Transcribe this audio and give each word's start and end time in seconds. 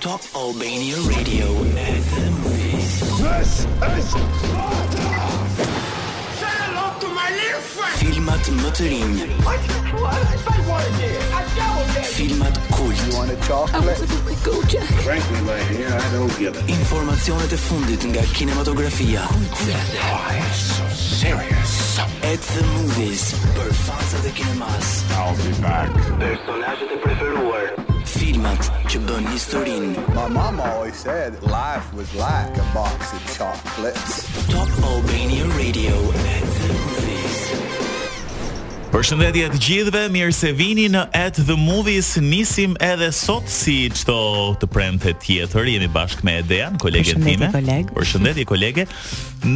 Top 0.00 0.20
Albania 0.36 0.96
Radio 1.08 1.46
FM. 1.74 2.32
This 3.18 3.66
is... 3.66 4.83
Filmat 8.04 8.46
Motoring. 8.62 9.16
What? 9.44 9.58
What? 9.98 10.84
Filmat 12.16 12.54
Kult. 12.68 13.00
Informasjonet 16.68 17.52
e 17.52 17.56
fundit 17.56 18.04
nga 18.04 18.20
kinematografia. 18.36 19.24
Why 19.24 19.64
oh, 20.04 20.52
so 20.52 20.84
serious? 20.92 21.96
At 22.28 22.40
the 22.52 22.64
Movies 22.76 23.24
për 23.56 23.72
fansat 23.86 24.24
e 24.28 24.32
kinemas. 24.36 24.86
I'll 25.16 25.36
be 25.40 25.50
back. 25.64 25.88
Personazhet 26.20 26.92
e 26.92 27.00
preferuar. 27.00 27.66
Filmat 28.04 28.68
që 28.92 29.00
bën 29.08 29.26
historin. 29.32 29.94
My 30.12 30.28
mama 30.28 30.62
always 30.76 31.00
said 31.08 31.40
life 31.40 31.88
was 31.96 32.12
like 32.14 32.52
a 32.60 32.66
box 32.76 33.16
of 33.16 33.22
chocolates. 33.32 34.28
Top 34.52 34.68
Albania 34.92 35.48
Radio. 35.56 35.96
Përshëndetje 38.94 39.46
të 39.50 39.58
gjithëve, 39.58 40.00
mirë 40.14 40.30
se 40.36 40.52
vini 40.54 40.84
në 40.94 41.00
At 41.18 41.40
The 41.48 41.56
Movies, 41.58 42.12
nisim 42.22 42.76
edhe 42.78 43.08
sot 43.12 43.48
si 43.50 43.88
çdo 43.90 44.14
të 44.62 44.68
premte 44.70 45.10
tjetër, 45.18 45.66
jemi 45.74 45.88
bashkë 45.90 46.22
me 46.28 46.36
Edean, 46.44 46.76
kolegen 46.78 47.18
time. 47.26 47.40
Përshëndetje 47.50 47.64
kolege. 47.72 47.90
Përshëndetje 47.96 48.44
kolege. 48.54 48.84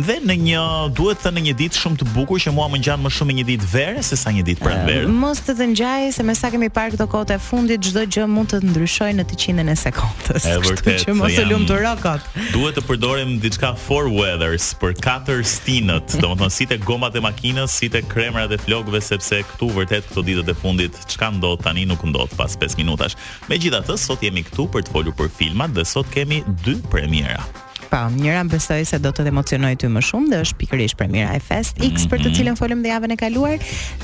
Dhe 0.05 0.19
në 0.27 0.35
një, 0.43 0.63
duhet 0.99 1.17
të 1.21 1.25
thënë 1.25 1.37
në 1.39 1.43
një 1.47 1.53
ditë 1.61 1.79
shumë 1.81 1.99
të 2.03 2.07
bukur 2.17 2.41
që 2.45 2.51
mua 2.57 2.67
më 2.69 2.81
ngjan 2.83 3.01
më 3.05 3.13
shumë 3.19 3.37
një 3.39 3.45
ditë 3.53 3.69
verë 3.73 4.03
se 4.05 4.19
sa 4.21 4.33
një 4.37 4.43
ditë 4.49 4.61
pranverë. 4.61 5.05
Uh, 5.09 5.15
mos 5.23 5.39
të 5.47 5.55
të 5.61 5.69
ngjaj 5.71 6.11
se 6.19 6.27
me 6.29 6.35
sa 6.37 6.51
kemi 6.53 6.69
parë 6.77 6.97
këto 6.99 7.07
kohë 7.15 7.29
të 7.31 7.39
fundit 7.41 7.87
çdo 7.87 8.03
gjë 8.05 8.27
mund 8.29 8.53
të 8.53 8.59
ndryshojë 8.67 9.17
në 9.23 9.27
100 9.37 9.63
e 9.65 9.79
sekondës. 9.85 10.49
E 10.51 10.59
vërtetë. 10.67 10.97
që 11.07 11.15
mos 11.23 11.39
e 11.41 11.47
lumtë 11.49 11.79
rokat. 11.87 12.27
Duhet 12.53 12.77
të 12.77 12.85
përdorim 12.91 13.39
diçka 13.41 13.73
for 13.87 14.11
weather's 14.13 14.69
për 14.83 14.93
katër 15.07 15.41
stinët, 15.55 16.19
domethënë 16.21 16.57
si 16.59 16.69
te 16.69 16.77
gomat 16.85 17.17
e 17.17 17.25
makinës, 17.25 17.79
si 17.81 17.89
te 17.89 18.05
kremrat 18.13 18.53
e 18.53 18.61
flokëve 18.67 19.01
sepse 19.01 19.28
se 19.29 19.43
këtu 19.53 19.69
vërtet 19.77 20.07
këto 20.11 20.23
ditët 20.29 20.49
e 20.53 20.59
fundit 20.63 20.97
çka 21.13 21.29
ndot 21.37 21.61
tani 21.67 21.85
nuk 21.91 22.01
ndot 22.11 22.33
pas 22.41 22.55
5 22.65 22.79
minutash 22.81 23.17
megjithatë 23.53 23.99
sot 24.01 24.25
jemi 24.25 24.45
këtu 24.49 24.69
për 24.73 24.87
të 24.87 24.95
folur 24.95 25.17
për 25.21 25.29
filmat 25.41 25.77
dhe 25.77 25.85
sot 25.97 26.09
kemi 26.15 26.41
2 26.65 26.79
premiera 26.93 27.43
Po, 27.89 28.09
mira, 28.13 28.43
besoj 28.45 28.85
se 28.85 28.99
do 29.01 29.09
të 29.17 29.25
të 29.25 29.31
emocionoj 29.33 29.73
ty 29.81 29.89
më 29.89 30.03
shumë 30.05 30.29
dhe 30.31 30.39
është 30.45 30.57
pikërisht 30.61 30.97
premiera 31.01 31.31
e 31.33 31.41
X 31.57 31.71
mhm. 31.81 32.09
për 32.13 32.21
të 32.27 32.33
cilën 32.37 32.57
folëm 32.59 32.83
dhe 32.85 32.91
javën 32.93 33.15
e 33.15 33.17
kaluar 33.17 33.55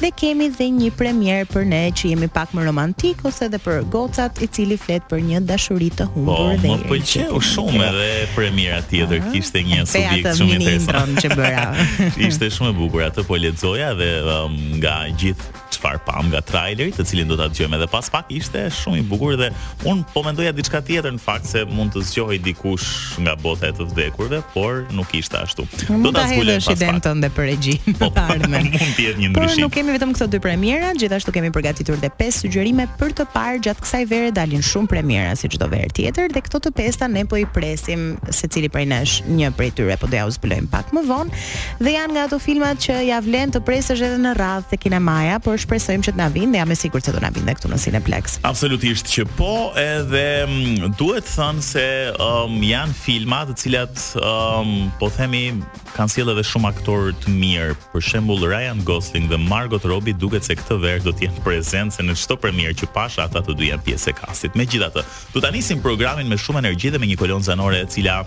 dhe 0.01 0.11
kemi 0.21 0.47
dhe 0.57 0.71
një 0.79 0.91
premierë 0.97 1.49
për 1.53 1.67
ne 1.69 1.83
që 1.93 2.13
jemi 2.15 2.29
pak 2.33 2.55
më 2.57 2.65
romantik 2.65 3.21
ose 3.29 3.45
edhe 3.49 3.61
për 3.61 3.85
gocat 3.93 4.41
i 4.41 4.49
cili 4.49 4.79
flet 4.81 5.05
për 5.11 5.21
një 5.29 5.43
dashuri 5.49 5.91
të 6.01 6.07
humbur 6.15 6.33
po, 6.33 6.55
dhe. 6.63 6.71
Po, 6.71 6.79
më 6.81 6.89
pëlqeu 6.95 7.41
shumë 7.51 7.83
edhe 7.91 8.07
premiera 8.37 8.81
tjetër 8.89 9.21
që 9.27 9.35
ah, 9.35 9.37
ishte 9.43 9.65
një 9.69 9.83
subjekt 9.93 10.41
shumë 10.41 10.57
interesant 10.59 11.21
që 11.21 11.35
bëra. 11.35 11.67
Ishte 12.29 12.49
shumë 12.57 12.73
e 12.73 12.77
bukur 12.79 13.05
atë 13.11 13.27
po 13.29 13.37
lexoja 13.41 13.93
dhe 13.99 14.09
um, 14.25 14.57
nga 14.81 14.95
gjithë 15.13 15.63
çfarë 15.75 16.01
pam 16.07 16.29
nga 16.31 16.41
traileri, 16.47 16.93
të 16.95 17.03
cilin 17.11 17.27
do 17.29 17.37
ta 17.37 17.49
dëgjojmë 17.51 17.77
edhe 17.81 17.89
pas 17.91 18.07
pak, 18.15 18.29
ishte 18.33 18.63
shumë 18.79 19.01
i 19.01 19.05
bukur 19.11 19.35
dhe 19.41 19.49
un 19.91 20.05
po 20.15 20.23
mendoja 20.25 20.53
diçka 20.55 20.79
tjetër 20.87 21.11
në 21.17 21.23
fakt 21.25 21.51
se 21.51 21.65
mund 21.67 21.97
të 21.97 22.03
zgjohej 22.13 22.39
dikush 22.47 22.87
nga 23.25 23.35
bota 23.43 23.74
të 23.79 23.87
vdekurve, 23.93 24.39
por 24.55 24.85
nuk 24.95 25.13
ishte 25.19 25.39
ashtu. 25.41 25.65
Do 26.03 26.11
ta 26.15 26.25
zgjidhë 26.31 26.57
presidentën 26.65 27.23
dhe 27.23 27.31
për 27.35 27.47
regji 27.51 27.75
Po, 27.99 28.09
mund 28.15 28.79
të 28.79 29.07
jetë 29.07 29.21
një 29.21 29.31
ndryshim. 29.33 29.35
Por 29.37 29.61
nuk 29.65 29.75
kemi 29.75 29.95
vetëm 29.97 30.15
këto 30.17 30.29
dy 30.33 30.41
premiera, 30.45 30.93
gjithashtu 30.99 31.35
kemi 31.35 31.51
përgatitur 31.55 31.99
edhe 31.99 32.11
pesë 32.19 32.45
sugjerime 32.45 32.87
për 33.01 33.15
të 33.21 33.27
parë 33.35 33.61
gjatë 33.67 33.85
kësaj 33.85 34.03
vere 34.11 34.33
dalin 34.37 34.65
shumë 34.65 34.91
premiera 34.95 35.35
si 35.39 35.51
çdo 35.53 35.69
verë 35.73 35.93
tjetër 35.97 36.33
dhe 36.35 36.45
këto 36.47 36.63
të 36.69 36.75
pesta 36.79 37.09
ne 37.11 37.25
po 37.29 37.41
i 37.43 37.47
presim 37.55 38.07
secili 38.35 38.71
prej 38.73 38.87
nesh 38.91 39.17
një 39.29 39.51
prej 39.59 39.75
tyre, 39.81 39.99
po 40.01 40.09
do 40.13 40.19
ja 40.19 40.27
zbulojmë 40.35 40.71
pak 40.73 40.93
më 40.95 41.03
vonë 41.09 41.43
dhe 41.85 41.95
janë 41.97 42.15
nga 42.17 42.25
ato 42.29 42.39
filmat 42.43 42.79
që 42.87 42.99
ja 43.09 43.19
vlen 43.25 43.53
të 43.55 43.63
presësh 43.67 44.03
edhe 44.09 44.19
në 44.21 44.35
radhë 44.39 44.69
te 44.73 44.79
kinemaja, 44.83 45.39
por 45.45 45.59
shpresojmë 45.61 46.07
që 46.09 46.15
të 46.15 46.21
na 46.21 46.29
vinë 46.35 46.55
dhe 46.55 46.61
jam 46.63 46.75
e 46.75 46.79
sigurt 46.81 47.07
se 47.09 47.15
do 47.15 47.23
na 47.23 47.31
vinë 47.35 47.55
këtu 47.59 47.71
në 47.71 47.79
Cineplex. 47.85 48.39
Absolutisht 48.49 49.11
që 49.13 49.25
po, 49.39 49.51
edhe 49.81 50.25
mm, 50.47 50.95
duhet 50.99 51.29
thënë 51.35 51.65
se 51.65 51.87
um, 52.25 52.57
janë 52.65 52.97
filma 53.05 53.43
të 53.51 53.57
cilat 53.65 53.97
um, 54.21 54.93
po 55.01 55.09
themi 55.09 55.55
kanë 55.97 56.13
sjell 56.13 56.33
edhe 56.35 56.45
shumë 56.45 56.69
aktorë 56.69 57.15
të 57.23 57.33
mirë. 57.33 57.77
Për 57.95 58.05
shembull 58.05 58.45
Ryan 58.51 58.83
Gosling 58.85 59.31
dhe 59.33 59.39
Margot 59.41 59.87
Robbie 59.89 60.13
duket 60.21 60.45
se 60.45 60.57
këtë 60.61 60.77
verë 60.83 61.05
do 61.07 61.15
të 61.17 61.29
jenë 61.31 61.45
prezencë 61.47 62.05
në 62.05 62.19
çdo 62.21 62.37
premierë 62.45 62.77
që 62.83 62.91
pasha 62.93 63.25
ata 63.25 63.41
të 63.47 63.57
dy 63.63 63.71
janë 63.73 63.87
pjesë 63.89 64.13
e 64.13 64.17
kastit. 64.21 64.59
Megjithatë, 64.61 65.07
do 65.33 65.45
ta 65.45 65.53
nisim 65.55 65.81
programin 65.85 66.29
me 66.29 66.37
shumë 66.37 66.61
energji 66.67 66.93
dhe 66.93 67.01
me 67.01 67.09
një 67.09 67.17
kolon 67.25 67.47
zanore 67.49 67.81
e 67.81 67.89
cila 67.89 68.21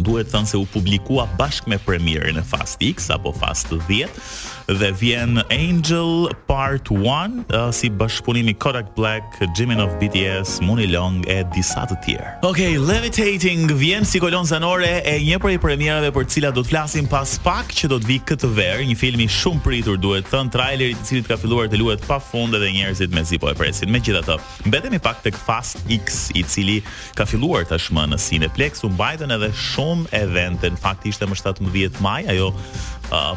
duhet 0.00 0.28
thënë 0.32 0.48
se 0.52 0.56
u 0.60 0.68
publikua 0.76 1.24
bashkë 1.40 1.68
me 1.72 1.80
premierën 1.88 2.36
e 2.40 2.44
Fast 2.48 2.80
X 2.84 3.08
apo 3.16 3.32
Fast 3.40 3.72
10 3.88 4.12
dhe 4.78 4.90
vjen 4.94 5.40
Angel 5.50 6.28
Part 6.46 6.90
1 6.90 7.44
uh, 7.52 7.70
si 7.74 7.88
bashkëpunimi 7.90 8.52
Kodak 8.62 8.92
Black, 8.94 9.38
Jimin 9.58 9.80
of 9.82 9.90
BTS, 10.02 10.60
Moni 10.62 10.86
Long 10.90 11.24
e 11.30 11.40
disa 11.54 11.82
të 11.90 11.96
tjerë. 12.04 12.26
Okej, 12.46 12.76
okay, 12.76 12.78
Levitating 12.78 13.72
vjen 13.80 14.06
si 14.06 14.20
kolon 14.22 14.46
zanore 14.46 14.92
e 15.08 15.16
një 15.22 15.40
prej 15.42 15.56
premierave 15.62 16.12
për 16.14 16.28
të 16.28 16.34
cilat 16.36 16.56
do 16.58 16.64
të 16.64 16.70
flasim 16.70 17.08
pas 17.10 17.32
pak 17.42 17.72
që 17.80 17.90
do 17.92 17.98
të 18.02 18.10
vi 18.12 18.18
këtë 18.30 18.50
verë, 18.60 18.86
një 18.92 18.98
filmi 19.00 19.26
shumë 19.32 19.64
pritur 19.66 19.98
duhet 19.98 20.28
thën 20.30 20.50
traileri 20.54 20.94
i 20.94 21.00
cili 21.08 21.24
ka 21.26 21.38
filluar 21.40 21.70
të 21.72 21.80
luhet 21.80 22.06
pafund 22.06 22.54
edhe 22.58 22.70
njerëzit 22.76 23.14
mezi 23.16 23.40
po 23.42 23.50
e 23.50 23.56
presin. 23.58 23.90
Megjithatë, 23.94 24.38
mbetemi 24.70 25.02
pak 25.02 25.24
tek 25.26 25.38
Fast 25.48 25.82
X 25.90 26.28
i 26.38 26.44
cili 26.46 26.78
ka 27.18 27.26
filluar 27.26 27.66
tashmë 27.70 28.06
në 28.12 28.20
Cineplex, 28.22 28.84
u 28.86 28.92
mbajtën 28.94 29.34
edhe 29.34 29.50
shumë 29.74 30.10
evente. 30.22 30.70
Në 30.74 30.78
fakt 30.84 31.08
ishte 31.10 31.26
më 31.30 31.40
17 31.42 32.00
maj, 32.04 32.20
ajo 32.30 32.52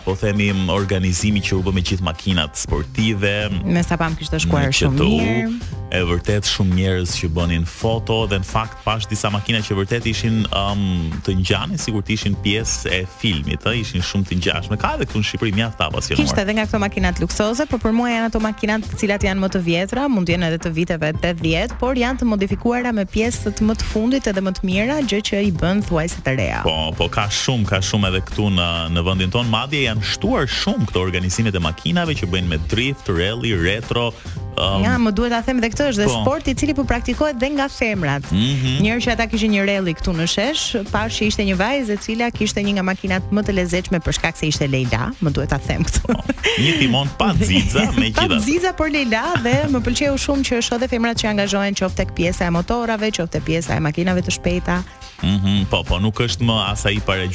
po 0.06 0.16
themi 0.18 0.50
organizimi 0.70 1.42
që 1.42 1.58
u 1.60 1.64
bë 1.66 1.74
me 1.74 1.84
gjithë 1.86 2.06
makinat 2.06 2.58
sportive. 2.60 3.36
Me 3.66 3.84
sa 3.84 3.98
pam 3.98 4.16
kishte 4.20 4.40
shkuar 4.44 4.72
shumë 4.74 5.08
mirë. 5.08 5.48
E 5.94 6.00
vërtet 6.10 6.48
shumë 6.50 6.76
njerëz 6.80 7.12
që 7.20 7.28
bënin 7.34 7.66
foto 7.70 8.24
dhe 8.32 8.40
në 8.42 8.48
fakt 8.48 8.80
pash 8.86 9.06
disa 9.12 9.30
makina 9.34 9.60
që 9.66 9.76
vërtet 9.78 10.08
ishin 10.10 10.40
um, 10.58 10.82
të 11.26 11.36
ngjane 11.42 11.78
sikur 11.82 12.02
të 12.08 12.16
ishin 12.16 12.38
pjesë 12.46 12.90
e 12.96 13.00
filmit, 13.22 13.62
ëh, 13.70 13.76
ishin 13.84 14.02
shumë 14.06 14.26
të 14.30 14.38
ngjashme. 14.40 14.78
Ka 14.82 14.96
edhe 14.98 15.06
këtu 15.10 15.22
në 15.22 15.28
Shqipëri 15.30 15.54
mjaft 15.60 15.84
apasionuar. 15.86 16.22
Kishte 16.24 16.42
edhe 16.46 16.56
nga 16.58 16.66
këto 16.66 16.82
makinat 16.82 17.22
luksoze, 17.22 17.68
por 17.70 17.82
për 17.84 17.94
mua 17.98 18.10
janë 18.10 18.32
ato 18.32 18.42
makinat 18.42 18.88
të 18.90 19.00
cilat 19.04 19.26
janë 19.28 19.44
më 19.46 19.52
të 19.54 19.62
vjetra, 19.68 20.08
mund 20.10 20.30
të 20.30 20.34
jenë 20.34 20.50
edhe 20.50 20.64
të 20.66 20.72
viteve 20.80 21.12
80, 21.14 21.78
por 21.84 22.02
janë 22.02 22.24
të 22.24 22.30
modifikuara 22.32 22.96
me 22.98 23.06
pjesët 23.14 23.62
më 23.70 23.78
të 23.84 23.92
fundit 23.92 24.32
edhe 24.34 24.42
më 24.50 24.56
të 24.58 24.66
mira, 24.66 24.98
gjë 25.06 25.22
që 25.30 25.44
i 25.52 25.54
bën 25.62 25.86
thuajse 25.92 26.26
të 26.26 26.36
reja. 26.42 26.64
Po, 26.66 26.74
po 26.98 27.06
ka 27.14 27.28
shumë, 27.30 27.70
ka 27.70 27.84
shumë 27.86 28.10
edhe 28.16 28.24
këtu 28.32 28.50
në 28.58 28.72
në 28.98 29.06
vendin 29.12 29.36
tonë 29.38 29.54
madje 29.64 29.86
janë 29.88 30.04
shtuar 30.04 30.50
shumë 30.52 30.90
këto 30.90 31.00
organizimet 31.08 31.56
e 31.56 31.62
makinave 31.64 32.18
që 32.20 32.28
bëjnë 32.34 32.50
me 32.52 32.58
drift, 32.72 33.08
rally, 33.16 33.54
retro, 33.56 34.10
Um, 34.56 34.84
ja, 34.86 34.94
më 35.02 35.14
duhet 35.18 35.34
ta 35.34 35.40
them 35.42 35.58
edhe 35.62 35.70
këtë 35.74 35.86
është 35.92 36.04
dhe 36.04 36.08
po. 36.12 36.18
sporti 36.22 36.54
i 36.54 36.58
cili 36.58 36.76
po 36.78 36.84
praktikohet 36.86 37.40
dhe 37.42 37.48
nga 37.56 37.66
femrat. 37.72 38.26
Mhm. 38.32 38.84
Njëherë 38.86 39.02
që 39.06 39.12
ata 39.14 39.26
kishin 39.28 39.50
një 39.52 39.62
rally 39.66 39.94
këtu 39.98 40.14
në 40.14 40.28
shesh, 40.30 40.66
pashë 40.94 41.18
që 41.18 41.28
ishte 41.32 41.44
një 41.50 41.56
vajzë 41.58 41.90
e 41.90 41.98
cila 41.98 42.28
kishte 42.32 42.62
një 42.62 42.76
nga 42.78 42.84
makinat 42.86 43.24
më 43.34 43.42
të 43.48 43.52
lezetshme 43.58 43.98
për 44.00 44.14
shkak 44.14 44.38
se 44.38 44.46
ishte 44.48 44.68
Leila, 44.70 45.10
më 45.24 45.30
duhet 45.34 45.50
ta 45.50 45.58
them 45.58 45.82
këtë. 45.84 46.02
Po, 46.06 46.14
një 46.62 46.74
timon 46.80 47.10
pa 47.18 47.34
xixa 47.34 47.90
me 47.98 48.12
qita. 48.14 48.30
Pa 48.30 48.38
xixa 48.46 48.76
por 48.78 48.92
Leila 48.94 49.24
dhe 49.44 49.56
më 49.74 49.80
pëlqeu 49.82 50.14
shumë 50.22 50.46
që 50.48 50.62
shoh 50.62 50.78
edhe 50.78 50.88
femrat 50.90 51.18
që 51.18 51.34
angazhohen 51.34 51.74
qoftë 51.74 51.98
tek 51.98 52.14
pjesa 52.16 52.46
e 52.46 52.54
motorrave, 52.54 53.10
qoftë 53.12 53.42
pjesa 53.46 53.74
e 53.80 53.82
makinave 53.82 54.22
të 54.22 54.38
shpejta. 54.38 54.84
Mhm, 55.24 55.42
mm 55.42 55.66
po, 55.72 55.80
po 55.88 55.98
nuk 56.04 56.20
është 56.20 56.44
më 56.46 56.56
as 56.72 56.86
ai 56.86 57.00
para 57.02 57.26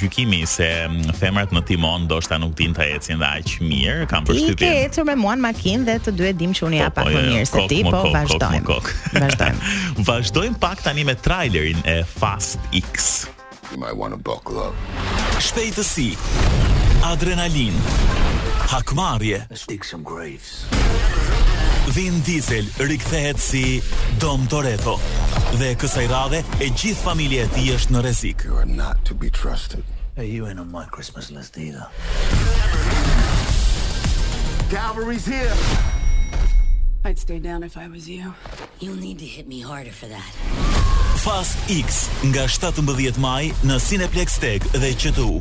se 0.47 0.67
mm, 0.87 1.15
femrat 1.19 1.51
në 1.51 1.61
timon 1.65 2.05
ndoshta 2.05 2.39
nuk 2.39 2.55
din 2.55 2.73
ta 2.75 2.83
ecin 2.85 3.19
dhe 3.19 3.25
aq 3.39 3.59
mirë, 3.61 4.07
kam 4.07 4.25
përshtypjen. 4.25 4.73
Ike 4.73 4.85
ecur 4.85 5.05
me 5.09 5.15
mua 5.17 5.35
në 5.39 5.43
makinë 5.47 5.85
dhe 5.89 5.95
të 6.05 6.11
dy 6.13 6.25
e 6.29 6.33
dim 6.37 6.53
që 6.53 6.63
unë 6.69 6.77
ja 6.83 6.91
po, 6.93 7.01
pa 7.01 7.08
më 7.13 7.25
mirë 7.29 7.49
se 7.49 7.63
ti, 7.71 7.79
po 7.87 8.03
vazhdojmë. 8.15 8.79
Vazhdojmë. 9.17 9.73
Vazhdojmë 10.09 10.61
pak 10.63 10.83
tani 10.87 11.05
me 11.09 11.15
trailerin 11.23 11.83
e 11.89 11.99
Fast 12.19 12.61
X. 12.77 13.27
You 13.73 13.77
might 13.79 13.97
want 13.97 14.15
to 14.17 14.21
buckle 14.21 14.61
up. 14.63 14.75
Shpejtësi. 15.41 16.15
Adrenalin. 17.09 17.77
Hakmarje. 18.69 19.47
Let's 19.51 19.67
dig 19.69 19.85
some 19.85 20.03
graves. 20.05 20.65
Vin 21.97 22.19
Diesel 22.21 22.67
rikthehet 22.85 23.39
si 23.41 23.79
Dom 24.21 24.45
Toretto 24.53 24.99
dhe 25.57 25.71
kësaj 25.81 26.05
radhe 26.11 26.43
e 26.61 26.69
gjithë 26.77 27.01
familja 27.01 27.47
e 27.47 27.53
tij 27.55 27.71
është 27.79 27.95
në 27.97 28.03
rrezik. 28.05 28.45
You 28.45 28.59
are 28.61 28.69
not 28.69 29.01
to 29.09 29.15
be 29.17 29.31
trusted. 29.33 29.85
Are 30.19 30.27
you 30.27 30.47
in 30.51 30.59
on 30.59 30.71
my 30.73 30.85
Christmas 30.91 31.31
list 31.31 31.57
either? 31.59 31.87
here 34.75 35.98
stay 37.17 37.39
down 37.39 37.63
if 37.63 37.77
I 37.79 37.89
was 37.89 38.09
you. 38.11 38.35
You'll 38.81 38.97
need 38.97 39.19
to 39.21 39.25
hit 39.25 39.49
me 39.49 39.61
harder 39.61 39.93
for 39.93 40.05
that. 40.13 40.29
Fast 41.25 41.57
X 41.73 42.11
nga 42.23 42.45
17 42.47 42.85
maj 43.19 43.49
në 43.65 43.79
Cineplex 43.81 44.37
Tag 44.43 44.61
dhe 44.77 44.93
QTU. 44.95 45.41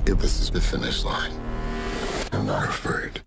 I'm 2.34 2.46
not 2.46 2.64
afraid. 2.70 3.27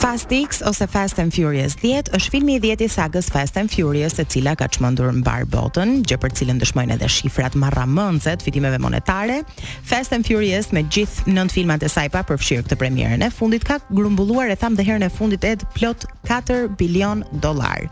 Fast 0.00 0.26
X 0.32 0.60
ose 0.64 0.86
Fast 0.88 1.18
and 1.20 1.28
Furious 1.32 1.74
10 1.76 2.08
është 2.16 2.30
filmi 2.32 2.54
i 2.56 2.60
10 2.62 2.84
i 2.86 2.86
sagës 2.88 3.26
Fast 3.30 3.58
and 3.60 3.68
Furious, 3.72 4.14
e 4.16 4.24
cila 4.24 4.54
ka 4.56 4.64
çmendur 4.72 5.10
mbar 5.12 5.44
botën, 5.52 5.98
gjë 6.08 6.16
për 6.22 6.32
cilën 6.38 6.60
dëshmojnë 6.62 6.94
edhe 6.96 7.08
shifrat 7.12 7.52
marramëndse 7.60 8.32
të 8.40 8.46
fitimeve 8.48 8.78
monetare. 8.80 9.42
Fast 9.90 10.14
and 10.16 10.24
Furious 10.24 10.70
me 10.72 10.86
gjithë 10.88 11.26
9 11.36 11.52
filmat 11.52 11.84
e 11.84 11.90
saj 11.92 12.08
pa 12.14 12.22
përfshirë 12.30 12.64
këtë 12.64 12.78
premierën 12.80 13.20
e 13.20 13.28
fundit 13.30 13.60
ka 13.68 13.76
grumbulluar 13.92 14.48
e 14.48 14.56
tham 14.56 14.72
dhe 14.80 14.86
herën 14.88 15.04
e 15.04 15.10
fundit 15.18 15.44
edhe 15.44 15.68
plot 15.76 16.08
4 16.30 16.70
bilion 16.80 17.20
dollar. 17.44 17.84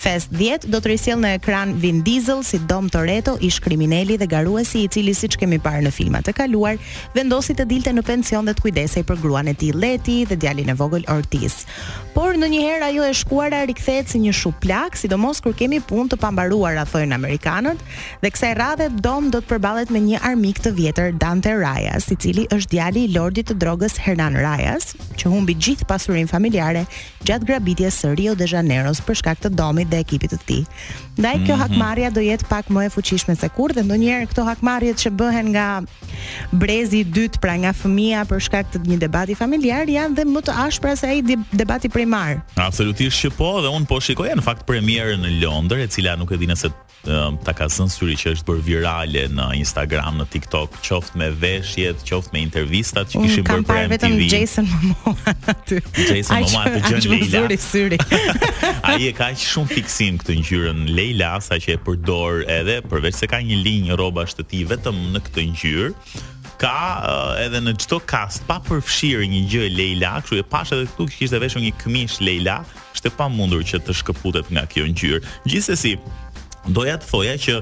Fast 0.00 0.32
10 0.40 0.64
do 0.72 0.80
të 0.80 0.94
risjell 0.94 1.20
në 1.20 1.34
ekran 1.42 1.76
Vin 1.82 2.00
Diesel 2.06 2.40
si 2.48 2.56
Dom 2.72 2.88
Toretto, 2.88 3.36
ish 3.44 3.60
kriminali 3.60 4.16
dhe 4.16 4.24
garuesi 4.32 4.86
i 4.86 4.88
cili 4.88 5.12
siç 5.14 5.36
kemi 5.36 5.60
parë 5.60 5.84
në 5.84 5.92
filmat 5.92 6.32
e 6.32 6.36
kaluar, 6.40 6.80
vendosi 7.12 7.52
të 7.60 7.68
dilte 7.74 7.92
në 7.92 8.06
pension 8.08 8.48
dhe 8.48 8.56
të 8.56 8.64
kujdesej 8.64 9.04
për 9.10 9.20
gruan 9.20 9.52
e 9.52 9.56
tij 9.60 9.76
Leti 9.76 10.22
dhe 10.24 10.40
djalin 10.40 10.72
e 10.72 10.80
vogël 10.80 11.04
Ortiz. 11.12 11.49
Paris. 11.50 11.66
Por 12.14 12.34
në 12.34 12.48
një 12.52 12.60
herë 12.66 12.86
ajo 12.90 13.04
e 13.06 13.12
shkuara 13.14 13.60
rikthehet 13.68 14.08
si 14.10 14.18
një 14.18 14.32
shuplak, 14.34 14.96
sidomos 14.98 15.38
kur 15.42 15.54
kemi 15.56 15.78
punë 15.86 16.10
të 16.12 16.16
pambaruar, 16.20 16.74
thonë 16.90 17.14
amerikanët, 17.14 17.78
dhe 18.20 18.30
kësaj 18.34 18.50
radhe 18.58 18.88
Dom 19.04 19.28
do 19.32 19.38
të 19.40 19.48
përballet 19.52 19.92
me 19.94 20.02
një 20.02 20.18
armik 20.26 20.58
të 20.62 20.72
vjetër, 20.76 21.12
Dante 21.22 21.54
Rajas, 21.60 22.08
i 22.12 22.18
cili 22.20 22.44
është 22.52 22.74
djali 22.74 23.04
i 23.06 23.12
lordit 23.14 23.48
të 23.48 23.56
drogës 23.62 23.94
Hernan 24.02 24.34
Rajas, 24.42 24.90
që 25.22 25.30
humbi 25.30 25.54
gjithë 25.54 25.86
pasurinë 25.88 26.30
familjare 26.32 26.82
gjatë 27.28 27.46
grabitjes 27.48 28.02
së 28.02 28.12
Rio 28.18 28.34
de 28.34 28.50
Janeiro's 28.50 29.00
për 29.06 29.20
shkak 29.22 29.40
të 29.46 29.54
Domit 29.56 29.88
dhe 29.92 30.02
ekipit 30.02 30.34
të 30.34 30.40
tij. 30.48 30.66
Ndaj 31.20 31.38
kjo 31.46 31.54
mm 31.54 31.60
-hmm. 31.60 31.62
hakmarrje 31.62 32.10
do 32.10 32.20
jetë 32.20 32.46
pak 32.48 32.66
më 32.68 32.86
e 32.86 32.90
fuqishme 32.90 33.34
se 33.36 33.48
kur 33.48 33.72
dhe 33.72 33.82
ndonjëherë 33.82 34.26
këto 34.30 34.42
hakmarrjet 34.44 34.96
që 35.06 35.10
bëhen 35.10 35.46
nga 35.54 35.82
brezi 36.52 36.96
i 36.98 37.04
dytë 37.04 37.38
pra 37.40 37.54
nga 37.56 37.72
fëmia 37.82 38.24
për 38.26 38.40
shkak 38.40 38.66
të 38.72 38.78
një 38.86 38.98
debati 38.98 39.34
familjar 39.34 39.86
janë 39.88 40.14
dhe 40.16 40.24
më 40.24 40.40
të 40.40 40.52
ashpra 40.66 40.96
se 40.96 41.06
ai 41.06 41.20
debati 41.52 41.88
primar. 41.90 42.40
Absolutisht 42.58 43.22
që 43.24 43.30
po, 43.38 43.50
dhe 43.64 43.70
un 43.72 43.86
po 43.88 43.98
shikoja 44.02 44.36
në 44.38 44.44
fakt 44.44 44.66
premierën 44.68 45.20
në 45.24 45.30
Londër, 45.42 45.84
e 45.86 45.90
cila 45.92 46.16
nuk 46.20 46.32
e 46.32 46.38
di 46.40 46.48
nëse 46.50 46.70
ta 47.00 47.54
ka 47.56 47.64
zënë 47.72 47.92
syri 47.94 48.14
që 48.20 48.32
është 48.36 48.44
bërë 48.50 48.62
virale 48.66 49.22
në 49.32 49.44
Instagram, 49.56 50.18
në 50.20 50.26
TikTok, 50.34 50.74
qoftë 50.84 51.16
me 51.22 51.30
veshjet, 51.40 52.02
qoftë 52.04 52.34
me 52.34 52.42
intervistat 52.44 53.08
që 53.14 53.22
kishin 53.22 53.46
bërë 53.48 53.64
për 53.70 53.70
MTV. 53.70 53.70
Unë 53.70 53.70
kam 53.70 53.70
parë 53.70 53.92
vetëm 53.94 54.18
Jason 54.28 54.68
Momoa 54.74 55.32
aty. 55.54 55.78
Jason 55.96 56.44
Momoa 56.44 56.74
të 56.74 57.00
gjën 57.06 57.22
Leila. 57.22 57.60
Syri. 57.70 57.96
Ai 58.90 59.08
e 59.08 59.14
ka 59.16 59.30
aq 59.32 59.40
shumë 59.40 59.72
fiksim 59.72 60.18
këtë 60.20 60.36
ngjyrën 60.42 60.82
Leila, 60.92 61.32
saqë 61.46 61.78
e 61.78 61.80
përdor 61.86 62.44
edhe 62.52 62.80
përveç 62.92 63.22
se 63.22 63.30
ka 63.32 63.40
një 63.48 63.62
linjë 63.64 63.96
rrobash 63.96 64.36
të 64.38 64.46
tij 64.52 64.68
vetëm 64.74 65.00
në 65.16 65.24
këtë 65.30 65.46
ngjyrë, 65.54 65.94
ka 66.60 66.76
edhe 67.40 67.60
në 67.64 67.72
çdo 67.80 67.96
kast 68.08 68.42
pa 68.48 68.58
përfshirë 68.66 69.24
një 69.32 69.38
gjë 69.50 69.68
Leila, 69.74 70.16
kështu 70.20 70.42
e 70.42 70.48
pash 70.52 70.74
edhe 70.76 70.88
këtu 70.90 71.06
që 71.08 71.18
kishte 71.22 71.38
veshur 71.40 71.62
një 71.64 71.70
këmish 71.80 72.18
Leila, 72.20 72.58
ishte 72.94 73.08
pamundur 73.16 73.62
që 73.64 73.80
të 73.86 73.94
shkëputet 74.02 74.50
nga 74.52 74.66
kjo 74.68 74.84
ngjyrë. 74.92 75.20
Gjithsesi, 75.48 75.94
doja 76.76 76.98
të 77.00 77.08
thoja 77.14 77.38
që 77.40 77.54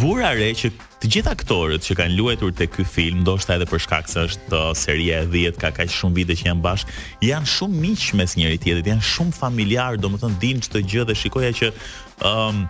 vura 0.00 0.30
re 0.38 0.48
që 0.56 0.70
të 1.00 1.10
gjitha 1.12 1.32
aktorët 1.36 1.84
që 1.84 1.96
kanë 2.00 2.16
luajtur 2.16 2.54
te 2.56 2.68
ky 2.72 2.84
film, 2.88 3.20
ndoshta 3.26 3.58
edhe 3.58 3.68
për 3.68 3.84
shkak 3.84 4.08
se 4.08 4.24
është 4.30 4.62
seria 4.86 5.20
e 5.26 5.28
10, 5.36 5.60
ka 5.60 5.74
kaq 5.76 5.92
shumë 5.98 6.20
vite 6.22 6.38
që 6.40 6.48
janë 6.52 6.64
bashkë, 6.64 6.96
janë 7.28 7.54
shumë 7.58 7.78
miq 7.84 8.08
mes 8.22 8.38
njëri 8.40 8.60
tjetrit, 8.62 8.88
janë 8.94 9.04
shumë 9.12 9.36
familjar, 9.36 10.00
domethënë 10.00 10.40
din 10.46 10.60
çdo 10.64 10.80
gjë 10.88 11.04
dhe 11.12 11.18
shikoja 11.26 11.52
që 11.60 11.72
ëm 12.30 12.60
um, 12.64 12.66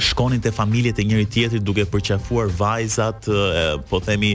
shkonin 0.00 0.40
te 0.40 0.48
familjet 0.56 0.96
e 0.98 1.04
njëri 1.04 1.26
tjetrit 1.30 1.62
duke 1.66 1.84
përqafuar 1.92 2.48
vajzat, 2.58 3.26
po 3.90 3.98
themi 4.00 4.30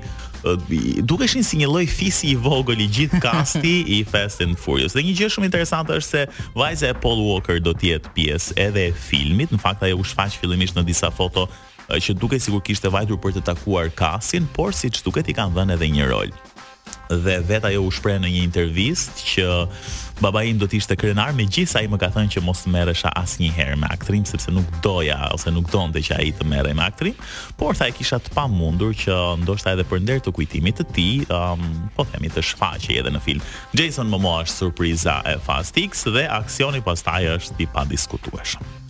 dukeshin 1.03 1.41
si 1.43 1.57
një 1.59 1.67
lloj 1.69 1.85
fisi 1.89 2.35
i 2.35 2.35
vogël 2.37 2.81
i 2.83 2.87
gjithë 2.87 3.19
kasti 3.23 3.73
i 3.97 4.03
Fast 4.05 4.41
and 4.45 4.57
Furious. 4.59 4.93
Dhe 4.93 5.01
një 5.05 5.15
gjë 5.17 5.29
shumë 5.33 5.47
interesante 5.49 5.93
është 5.93 6.07
se 6.07 6.25
vajza 6.57 6.91
e 6.93 6.93
Paul 7.01 7.21
Walker 7.25 7.57
do 7.63 7.73
të 7.73 7.89
jetë 7.93 8.13
pjesë 8.17 8.57
edhe 8.69 8.87
e 8.89 8.93
filmit. 8.93 9.49
Në 9.55 9.59
fakt 9.63 9.83
ajo 9.87 9.97
u 9.97 10.05
shfaq 10.05 10.37
fillimisht 10.41 10.75
në 10.77 10.85
disa 10.91 11.09
foto 11.11 11.47
që 11.89 12.15
duke 12.17 12.39
sigur 12.41 12.61
kishte 12.65 12.89
vajtur 12.93 13.17
për 13.25 13.39
të 13.39 13.45
takuar 13.49 13.89
kasin, 13.97 14.45
por 14.55 14.73
si 14.73 14.89
që 14.93 15.05
duket 15.09 15.29
i 15.33 15.37
kanë 15.37 15.57
dhenë 15.57 15.77
edhe 15.79 15.91
një 15.97 16.11
rol 16.13 16.33
dhe 17.09 17.39
vet 17.47 17.65
ajo 17.67 17.85
u 17.85 17.91
shpreh 17.93 18.17
në 18.23 18.31
një 18.33 18.41
intervistë 18.47 19.29
që 19.31 19.45
baba 20.23 20.45
im 20.47 20.57
do 20.61 20.67
të 20.69 20.77
ishte 20.79 20.95
krenar 20.97 21.33
me 21.35 21.43
ai 21.43 21.83
i 21.83 21.87
më 21.91 21.97
ka 22.01 22.09
thënë 22.15 22.33
që 22.35 22.43
mos 22.45 22.63
të 22.63 22.71
merresha 22.73 23.11
asnjëherë 23.19 23.75
me 23.81 23.89
aktrim 23.91 24.23
sepse 24.25 24.51
nuk 24.55 24.69
doja 24.81 25.17
ose 25.35 25.51
nuk 25.51 25.67
donte 25.71 25.99
që 26.01 26.15
ai 26.17 26.31
të 26.37 26.47
merrej 26.47 26.73
me 26.73 26.85
aktrim, 26.87 27.13
por 27.59 27.75
tha 27.75 27.89
e 27.91 27.95
kisha 27.97 28.17
të 28.23 28.31
pamundur 28.37 28.95
që 28.95 29.17
ndoshta 29.43 29.75
edhe 29.75 29.85
për 29.89 30.01
nder 30.05 30.23
të 30.25 30.33
kujtimit 30.37 30.79
të 30.79 30.87
tij, 30.95 31.27
um, 31.35 31.67
po 31.95 32.07
themi 32.09 32.31
të 32.31 32.43
shfaqej 32.47 32.97
edhe 33.01 33.11
në 33.13 33.21
film. 33.27 33.43
Jason 33.75 34.09
Momoa 34.09 34.41
është 34.47 34.57
surpriza 34.63 35.19
e 35.29 35.35
Fast 35.45 35.77
X 35.83 36.07
dhe 36.15 36.25
aksioni 36.41 36.81
pastaj 36.85 37.25
është 37.35 37.65
i 37.67 37.69
padiskutueshëm. 37.75 38.83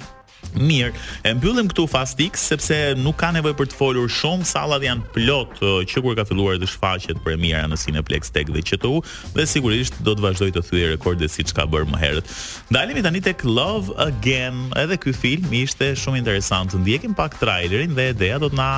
Mirë, 0.60 0.94
e 1.28 1.34
mbyllim 1.36 1.70
këtu 1.72 1.86
Fast 1.92 2.22
X 2.24 2.48
sepse 2.52 2.78
nuk 3.00 3.18
ka 3.20 3.32
nevojë 3.36 3.58
për 3.60 3.70
të 3.72 3.78
folur 3.80 4.12
shumë, 4.12 4.48
sallat 4.50 4.84
janë 4.86 5.12
plot 5.16 5.60
që 5.92 6.04
kur 6.06 6.16
ka 6.20 6.26
filluar 6.30 6.60
të 6.62 6.70
shfaqet 6.72 7.20
premiera 7.26 7.66
në 7.72 7.80
Cineplex 7.82 8.32
Tech 8.36 8.52
dhe 8.56 8.64
QTU 8.66 9.02
dhe 9.36 9.48
sigurisht 9.50 10.00
do 10.06 10.16
të 10.16 10.26
vazhdoj 10.28 10.52
të 10.56 10.66
thyej 10.70 10.92
rekorde 10.96 11.30
siç 11.32 11.52
ka 11.56 11.68
bërë 11.72 11.92
më 11.94 12.02
herët. 12.04 12.34
Dalemi 12.74 13.04
tani 13.06 13.24
tek 13.26 13.44
Love 13.48 13.92
Again, 14.06 14.66
edhe 14.82 14.98
ky 15.04 15.14
film 15.16 15.54
ishte 15.60 15.92
shumë 16.00 16.22
interesant. 16.24 16.76
Ndjekim 16.80 17.16
pak 17.18 17.36
trailerin 17.42 17.96
dhe 17.98 18.10
ideja 18.16 18.40
do 18.44 18.52
të 18.54 18.60
na 18.60 18.70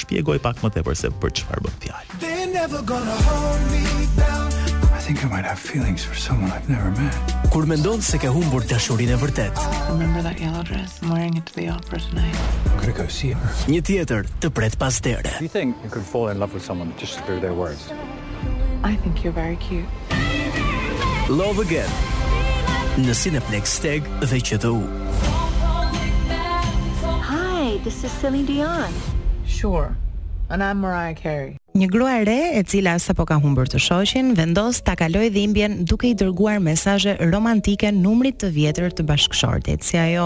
shpjegoj 0.00 0.40
pak 0.44 0.64
më 0.64 0.74
tepër 0.78 0.98
se 1.04 1.12
për 1.22 1.36
çfarë 1.42 1.66
bën 1.68 1.78
fjalë. 1.86 2.20
They 2.24 2.46
never 2.54 2.80
gonna 2.82 3.18
hold 3.26 3.70
me 3.72 3.84
down 4.18 4.37
think 5.10 5.24
I 5.24 5.28
might 5.28 5.46
have 5.46 5.58
feelings 5.58 6.04
for 6.04 6.14
someone 6.14 6.50
I've 6.52 6.68
never 6.68 6.90
met. 7.00 7.14
Kur 7.50 7.64
mendon 7.64 8.02
se 8.04 8.18
ke 8.20 8.28
humbur 8.28 8.60
dashurinë 8.68 9.14
e 9.14 9.16
vërtet. 9.22 9.60
Remember 9.90 10.20
that 10.20 10.36
yellow 10.38 10.60
dress? 10.62 10.98
I'm 11.00 11.08
wearing 11.14 11.38
it 11.40 11.46
to 11.48 11.54
the 11.56 11.70
opera 11.72 11.98
tonight. 12.04 12.36
Could 12.76 12.90
I 12.90 12.92
go 12.92 13.06
see 13.08 13.30
her? 13.30 13.48
Një 13.72 13.80
tjetër 13.88 14.28
të 14.44 14.50
pret 14.58 14.76
pas 14.78 14.98
derë. 15.06 15.32
You 15.40 15.48
think 15.48 15.78
you 15.82 15.88
could 15.88 16.04
fall 16.04 16.28
in 16.28 16.38
love 16.38 16.52
with 16.52 16.62
someone 16.66 16.92
just 17.00 17.24
through 17.24 17.40
their 17.40 17.54
words? 17.56 17.88
I 18.84 18.92
think 18.96 19.24
you're 19.24 19.32
very 19.32 19.56
cute. 19.56 19.88
Love 21.30 21.58
again. 21.64 21.88
Në 23.00 23.14
Cineplex 23.16 23.78
Steg 23.80 24.04
dhe 24.26 24.42
QTU. 24.44 24.76
Hi, 27.32 27.78
this 27.88 28.04
is 28.04 28.12
Celine 28.20 28.44
Dion. 28.44 28.92
Sure. 29.46 29.96
And 30.50 30.62
I'm 30.64 30.80
Mariah 30.80 31.14
Carey. 31.14 31.56
Një 31.76 31.86
grua 31.92 32.12
e 32.22 32.22
re 32.24 32.36
e 32.58 32.60
cila 32.64 32.94
sapo 32.98 33.26
ka 33.28 33.36
humbur 33.38 33.68
të 33.68 33.78
shoqin 33.84 34.30
vendos 34.36 34.78
ta 34.84 34.94
kalojë 34.96 35.28
dhimbjen 35.34 35.74
duke 35.90 36.08
i 36.08 36.14
dërguar 36.18 36.56
mesazhe 36.64 37.12
romantike 37.34 37.90
numrit 37.92 38.38
të 38.40 38.48
vjetër 38.54 38.94
të 38.96 39.04
bashkëshortit, 39.10 39.84
si 39.84 40.00
ajo 40.00 40.24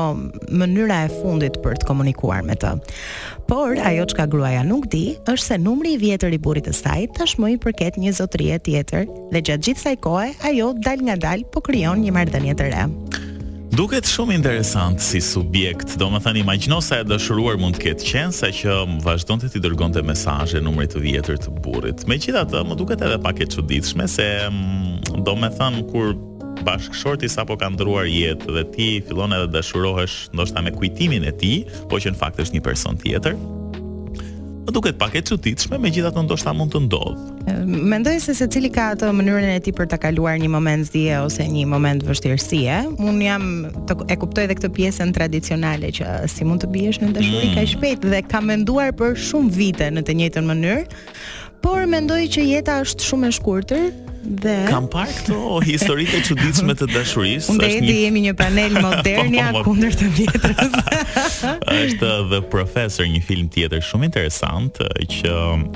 mënyra 0.62 1.00
e 1.08 1.10
fundit 1.18 1.58
për 1.64 1.80
të 1.82 1.88
komunikuar 1.90 2.46
me 2.46 2.54
të. 2.54 2.70
Por 3.50 3.74
ajo 3.82 4.06
çka 4.14 4.28
gruaja 4.32 4.62
nuk 4.68 4.86
di 4.94 5.02
është 5.26 5.46
se 5.48 5.58
numri 5.64 5.96
i 5.96 6.00
vjetër 6.06 6.38
i 6.38 6.40
burrit 6.46 6.70
të 6.70 6.76
saj 6.84 7.08
tashmë 7.18 7.52
i 7.56 7.58
përket 7.66 7.98
një 7.98 8.14
zotërie 8.22 8.62
tjetër 8.70 9.10
dhe 9.34 9.42
gjatë 9.42 9.66
gjithë 9.66 9.80
kësaj 9.82 9.98
kohe 10.06 10.30
ajo 10.52 10.70
dal 10.86 11.02
ngadal 11.10 11.44
po 11.50 11.60
krijon 11.66 12.00
një 12.06 12.14
marrëdhënie 12.20 12.54
të 12.62 12.70
re. 12.76 12.86
Duket 13.72 14.04
shumë 14.04 14.34
interesant 14.36 15.00
si 15.00 15.16
subjekt. 15.24 15.94
Domethënë 15.96 16.42
imagjino 16.42 16.76
sa 16.84 16.98
e 17.00 17.04
dashuruar 17.08 17.56
mund 17.56 17.78
të 17.78 17.80
ketë 17.86 18.04
qenë 18.04 18.34
sa 18.36 18.50
që 18.52 18.74
të 19.00 19.36
t'i 19.54 19.62
dërgonte 19.64 20.02
mesazhe 20.04 20.60
numrit 20.60 20.92
të 20.92 21.00
vjetër 21.06 21.38
të 21.40 21.52
burrit. 21.64 22.04
Megjithatë, 22.04 22.60
më 22.68 22.74
duket 22.76 23.00
edhe 23.08 23.16
pak 23.24 23.40
e 23.40 23.46
çuditshme 23.54 24.04
se 24.12 24.28
mm, 24.52 25.24
domethënë 25.24 25.86
kur 25.88 26.12
bashkëshorti 26.68 27.32
sapo 27.32 27.56
ka 27.56 27.72
ndruar 27.72 28.04
jetë 28.12 28.52
dhe 28.58 28.66
ti 28.76 28.90
fillon 29.08 29.32
edhe 29.38 29.48
dashurohesh 29.56 30.28
ndoshta 30.36 30.60
me 30.68 30.76
kujtimin 30.76 31.24
e 31.24 31.32
tij, 31.40 31.64
po 31.88 31.96
që 31.96 32.12
në 32.12 32.20
fakt 32.20 32.44
është 32.44 32.60
një 32.60 32.64
person 32.68 33.00
tjetër. 33.00 33.40
Më 34.62 34.66
po 34.70 34.74
duket 34.78 34.94
pak 35.00 35.16
e 35.18 35.20
çuditshme, 35.26 35.74
megjithatë 35.82 36.22
ndoshta 36.22 36.52
mund 36.54 36.70
të 36.70 36.80
ndodh. 36.84 37.22
Mendoj 37.82 38.20
se 38.22 38.34
secili 38.38 38.68
ka 38.70 38.92
atë 38.94 39.08
mënyrën 39.18 39.48
e 39.56 39.56
tij 39.66 39.74
për 39.74 39.88
ta 39.90 39.98
kaluar 39.98 40.36
një 40.38 40.50
moment 40.54 40.86
zie 40.86 41.16
ose 41.18 41.42
një 41.50 41.64
moment 41.66 42.04
vështirësie. 42.06 42.76
Un 43.02 43.18
jam 43.26 43.48
të, 43.90 43.96
e 44.06 44.14
kuptoj 44.22 44.44
edhe 44.46 44.58
këtë 44.60 44.70
pjesën 44.78 45.10
tradicionale 45.18 45.90
që 45.98 46.06
uh, 46.06 46.30
si 46.30 46.46
mund 46.46 46.62
të 46.62 46.70
biesh 46.76 47.02
në 47.02 47.10
dashuri 47.18 47.48
mm. 47.50 47.56
kaq 47.58 47.72
shpejt 47.74 48.06
dhe 48.14 48.22
ka 48.30 48.38
menduar 48.38 48.94
për 49.02 49.18
shumë 49.32 49.52
vite 49.58 49.90
në 49.98 50.06
të 50.06 50.18
njëjtën 50.20 50.48
mënyrë. 50.52 51.02
Por 51.66 51.82
mendoj 51.90 52.22
që 52.38 52.46
jeta 52.52 52.78
është 52.86 53.10
shumë 53.10 53.32
e 53.32 53.36
shkurtër 53.40 53.86
dhe 54.22 54.54
kam 54.70 54.86
parë 54.90 55.12
këto 55.18 55.38
histori 55.66 56.04
të 56.08 56.20
çuditshme 56.28 56.74
të 56.78 56.86
dashurisë. 56.94 57.50
Unë 57.54 57.68
është 57.70 57.84
një... 57.88 57.94
jemi 58.02 58.22
një 58.28 58.34
panel 58.38 58.76
modern 58.86 59.34
ja 59.34 59.48
po, 59.48 59.52
po, 59.52 59.62
po. 59.62 59.64
kundër 59.72 59.96
të 59.98 60.10
vjetrës. 60.18 60.76
është 61.84 62.12
The 62.30 62.42
Professor, 62.52 63.08
një 63.08 63.22
film 63.26 63.48
tjetër 63.52 63.82
shumë 63.88 64.08
interesant 64.10 64.78
që 65.18 65.34
um, 65.34 65.66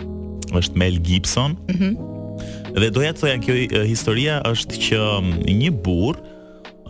është 0.62 0.83
Mel 0.83 1.00
Gibson. 1.07 1.59
Mhm. 1.71 1.83
Mm 1.91 2.12
dhe 2.76 2.91
doja 2.93 3.15
të 3.17 3.23
thoja 3.23 3.37
kjo 3.41 3.55
historia 3.88 4.35
është 4.45 4.76
që 4.85 4.97
um, 5.00 5.31
një 5.49 5.71
burr 5.81 6.19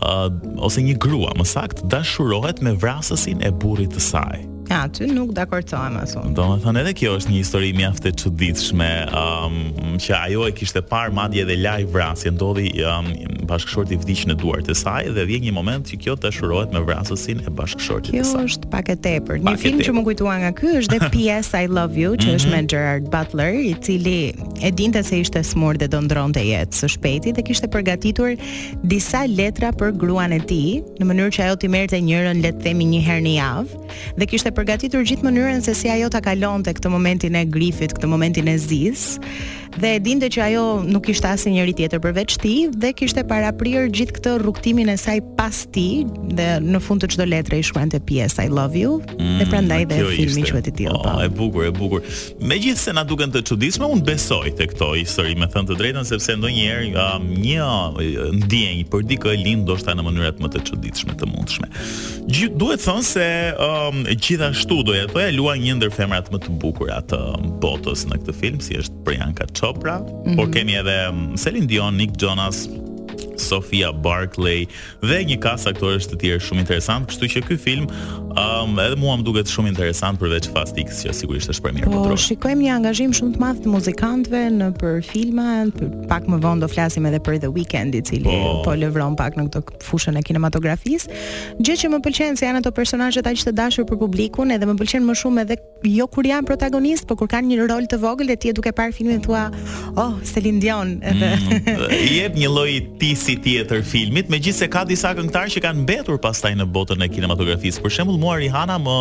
uh, 0.03 0.25
ose 0.67 0.81
një 0.83 0.97
grua, 0.99 1.29
më 1.39 1.45
sakt, 1.47 1.79
dashurohet 1.87 2.59
me 2.59 2.73
vrasësin 2.75 3.39
e 3.47 3.53
burrit 3.61 3.93
të 3.95 4.03
saj. 4.03 4.41
Ja, 4.69 4.81
aty 4.83 5.07
nuk 5.15 5.31
dakortohem 5.31 5.95
as 6.01 6.11
unë. 6.19 6.33
Domethën 6.35 6.75
edhe 6.81 6.91
kjo 6.99 7.13
është 7.21 7.31
një 7.31 7.37
histori 7.39 7.69
mjaft 7.77 8.07
e 8.09 8.11
çuditshme, 8.19 8.87
ëm 9.15 9.55
um, 9.71 9.93
që 10.03 10.11
ajo 10.17 10.43
e 10.49 10.51
kishte 10.59 10.81
parë 10.83 11.13
madje 11.15 11.45
edhe 11.45 11.55
laj 11.63 11.85
vrasje 11.93 12.33
ndodhi 12.35 12.67
um, 12.83 13.07
bashkëshorti 13.47 13.95
i 13.95 13.99
vdiq 14.01 14.23
në 14.31 14.35
duart 14.41 14.67
e 14.67 14.75
saj 14.75 15.13
dhe 15.15 15.23
vjen 15.29 15.45
një 15.47 15.53
moment 15.55 15.87
që 15.87 15.99
kjo 16.03 16.17
dashurohet 16.25 16.75
me 16.75 16.81
vrasësin 16.83 17.45
e 17.47 17.53
bashkëshortit 17.59 18.11
të 18.17 18.25
saj. 18.27 18.33
Kjo 18.33 18.49
është 18.51 18.71
pak 18.73 18.91
e 18.91 18.97
tepër. 19.07 19.39
Një 19.45 19.53
film 19.61 19.83
që 19.87 19.93
më 19.95 20.03
kujtoa 20.09 20.35
nga 20.43 20.51
ky 20.59 20.73
është 20.81 20.97
dhe 21.05 21.09
PS 21.15 21.53
I 21.63 21.71
Love 21.71 21.95
You, 22.03 22.17
që 22.19 22.35
është 22.35 22.51
me 22.51 22.59
mhm. 22.65 22.69
Gerard 22.75 23.07
Butler, 23.15 23.55
i 23.71 23.71
cili 23.87 24.17
e 24.59 24.73
dinte 24.75 25.03
se 25.07 25.21
ishte 25.23 25.45
smur 25.47 25.79
dhe 25.79 25.87
do 25.93 26.03
ndronte 26.09 26.43
jetë 26.43 26.81
së 26.83 26.91
shpejti 26.97 27.31
dhe 27.39 27.47
kishte 27.47 27.71
përgatitur 27.71 28.35
disa 28.91 29.23
letra 29.31 29.71
për 29.73 29.95
gruan 30.01 30.35
e 30.35 30.41
tij, 30.49 30.81
në 30.99 31.07
mënyrë 31.07 31.35
që 31.37 31.45
ajo 31.47 31.55
t'i 31.61 31.71
merrte 31.71 32.01
njërin, 32.03 32.41
le 32.43 32.51
themi, 32.63 32.87
një 32.97 33.01
herë 33.05 33.25
në 33.29 33.35
javë 33.37 33.83
dhe 34.17 34.27
kishte 34.27 34.51
përgatitur 34.57 35.03
gjithë 35.05 35.25
mënyrën 35.27 35.59
se 35.61 35.75
si 35.77 35.89
ajo 35.93 36.07
ta 36.13 36.21
kalonte 36.25 36.73
këtë 36.73 36.89
momentin 36.89 37.37
e 37.37 37.43
grifit, 37.57 37.93
këtë 37.93 38.09
momentin 38.09 38.49
e 38.49 38.57
zis 38.63 39.07
dhe 39.77 39.93
e 39.97 39.99
dinte 40.01 40.27
që 40.33 40.39
ajo 40.47 40.63
nuk 40.89 41.05
kishte 41.07 41.29
asnjë 41.29 41.53
njerëz 41.57 41.77
tjetër 41.77 42.01
përveç 42.03 42.35
ti 42.41 42.53
dhe 42.73 42.91
kishte 42.97 43.23
prirë 43.29 43.83
gjithë 43.93 44.15
këtë 44.17 44.33
rrugtimin 44.41 44.89
e 44.89 44.95
saj 44.97 45.17
pas 45.37 45.59
ti 45.73 46.03
dhe 46.37 46.47
në 46.63 46.81
fund 46.83 47.03
të 47.05 47.11
çdo 47.15 47.27
letre 47.29 47.59
i 47.61 47.65
shkruante 47.65 47.99
pjesë, 48.09 48.47
I 48.47 48.53
love 48.53 48.75
you 48.79 48.97
mm, 49.17 49.37
dhe 49.41 49.47
prandaj 49.51 49.83
dhe 49.91 49.99
filmi 50.15 50.43
quhet 50.49 50.69
i 50.71 50.73
tillë. 50.79 50.97
Po. 51.03 51.13
Oh, 51.13 51.21
e 51.25 51.29
bukur, 51.29 51.67
e 51.69 51.73
bukur. 51.75 52.03
Megjithse 52.49 52.93
na 52.97 53.03
duken 53.07 53.31
të 53.33 53.41
çuditshme, 53.47 53.85
un 53.93 54.01
besoj 54.05 54.49
te 54.57 54.67
kjo 54.71 54.93
histori, 54.97 55.35
me 55.37 55.47
thënë 55.53 55.71
të 55.71 55.77
drejtën 55.81 56.07
sepse 56.09 56.35
ndonjëherë 56.39 56.89
um, 57.03 57.27
një 57.37 57.67
uh, 57.67 58.01
ndjenjë 58.41 58.87
për 58.93 59.05
dikë 59.11 59.35
e 59.35 59.37
lind 59.45 59.71
shta 59.77 59.93
në 59.97 60.05
mënyrat 60.07 60.39
më 60.41 60.51
të 60.57 60.63
çuditshme 60.71 61.15
të 61.21 61.29
mundshme. 61.29 61.69
Gj 62.27 62.49
duhet 62.59 62.81
thënë 62.87 63.05
se 63.07 63.27
um, 63.67 64.01
gjithashtu 64.09 64.81
doja, 64.89 65.05
po 65.13 65.21
e 65.21 65.29
një 65.31 65.77
ndër 65.81 65.93
femrat 65.93 66.31
më 66.33 66.41
të 66.47 66.57
bukura 66.63 66.99
të 67.09 67.21
um, 67.37 67.51
botës 67.63 68.07
në 68.09 68.21
këtë 68.23 68.37
film, 68.41 68.63
si 68.63 68.79
është 68.81 68.95
Priyanka 69.07 69.45
Chopra, 69.67 69.99
mm 69.99 70.07
-hmm. 70.07 70.35
por 70.35 70.45
mhm. 70.47 70.53
kemi 70.53 70.73
edhe 70.75 71.11
mm, 71.11 71.35
Celine 71.37 71.67
Dion, 71.67 71.97
Nick 71.97 72.17
Jonas, 72.21 72.69
Sofia 73.37 73.91
Barclay 73.93 74.65
dhe 75.05 75.19
një 75.29 75.37
kast 75.43 75.67
aktorësh 75.69 76.09
të 76.11 76.17
tjerë 76.23 76.43
shumë 76.47 76.63
interesant, 76.63 77.07
kështu 77.11 77.29
që 77.35 77.43
ky 77.47 77.57
film 77.61 77.87
um, 78.37 78.77
edhe 78.81 78.97
mua 78.99 79.15
më 79.19 79.25
duket 79.27 79.49
shumë 79.51 79.71
interesant 79.73 80.19
përveç 80.21 80.49
Fast 80.53 80.79
X 80.81 81.03
që 81.05 81.13
sigurisht 81.21 81.51
është 81.53 81.65
premierë 81.67 81.91
po, 81.93 82.03
po 82.09 82.17
shikojmë 82.25 82.61
një 82.67 82.71
angazhim 82.77 83.13
shumë 83.17 83.35
të 83.37 83.43
madh 83.43 83.61
të 83.65 83.73
muzikantëve 83.73 84.43
në 84.57 84.69
për 84.81 84.99
filma, 85.07 85.47
për 85.77 85.93
pak 86.11 86.29
më 86.31 86.41
vonë 86.45 86.65
do 86.65 86.71
flasim 86.71 87.07
edhe 87.09 87.21
për 87.25 87.39
The 87.45 87.51
Weeknd 87.55 87.97
i 87.99 88.03
cili 88.09 88.27
po, 88.27 88.63
po 88.65 88.75
lëvron 88.79 89.17
pak 89.19 89.37
në 89.39 89.47
këtë 89.53 89.79
fushën 89.87 90.17
e 90.19 90.23
kinematografisë. 90.25 91.21
Gjë 91.61 91.77
që 91.83 91.91
më 91.93 92.01
pëlqen 92.05 92.37
se 92.39 92.47
janë 92.49 92.61
ato 92.63 92.73
personazhet 92.75 93.27
aq 93.29 93.43
të 93.47 93.53
dashur 93.55 93.85
për 93.87 93.99
publikun, 94.01 94.51
edhe 94.55 94.67
më 94.67 94.77
pëlqen 94.81 95.05
më 95.07 95.15
shumë 95.21 95.43
edhe 95.45 95.57
jo 95.87 96.07
kur 96.11 96.25
janë 96.27 96.45
protagonist, 96.49 97.05
por 97.07 97.19
kur 97.21 97.29
kanë 97.31 97.51
një 97.53 97.67
rol 97.69 97.85
të 97.91 97.99
vogël 98.01 98.31
dhe 98.33 98.37
ti 98.41 98.51
e 98.51 98.55
duke 98.57 98.71
parë 98.75 98.95
filmin 98.97 99.21
thua, 99.23 99.47
"Oh, 99.95 100.15
Celine 100.25 100.55
Edhe 100.57 101.29
mm, 101.37 101.91
jep 102.09 102.35
një 102.39 102.47
lloj 102.51 102.71
tis 103.01 103.26
si 103.27 103.35
tjetër 103.43 103.81
filmit, 103.83 104.29
me 104.31 104.37
gjithë 104.39 104.61
se 104.63 104.67
ka 104.71 104.85
disa 104.87 105.09
këngtarë 105.17 105.51
që 105.57 105.61
kanë 105.65 105.81
betur 105.89 106.15
pas 106.23 106.39
taj 106.39 106.53
në 106.55 106.63
botën 106.71 107.01
e 107.03 107.09
kinematografisë. 107.11 107.81
Për 107.83 107.91
shemull, 107.97 108.19
mua 108.21 108.37
Rihana 108.39 108.77
më, 108.79 108.93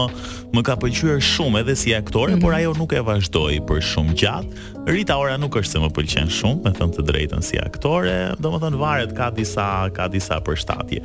më 0.50 0.64
ka 0.66 0.74
përqyër 0.82 1.20
shumë 1.22 1.60
edhe 1.62 1.76
si 1.78 1.94
aktore, 1.94 2.34
mm 2.34 2.40
-hmm. 2.40 2.42
por 2.42 2.56
ajo 2.58 2.72
nuk 2.80 2.92
e 2.98 3.02
vazhdoj 3.06 3.54
për 3.70 3.78
shumë 3.90 4.12
gjatë. 4.18 4.64
Rita 4.92 5.14
Ora 5.18 5.36
nuk 5.38 5.54
është 5.54 5.72
se 5.78 5.78
më 5.84 5.90
pëlqen 5.96 6.28
shumë, 6.38 6.58
me 6.64 6.70
thëmë 6.78 6.92
të 6.98 7.02
drejtën 7.08 7.42
si 7.48 7.56
aktore, 7.68 8.16
do 8.42 8.48
më 8.52 8.58
thënë 8.66 8.78
varet, 8.86 9.10
ka 9.18 9.26
disa, 9.38 9.66
ka 9.96 10.04
disa 10.14 10.36
përshtatje. 10.46 10.98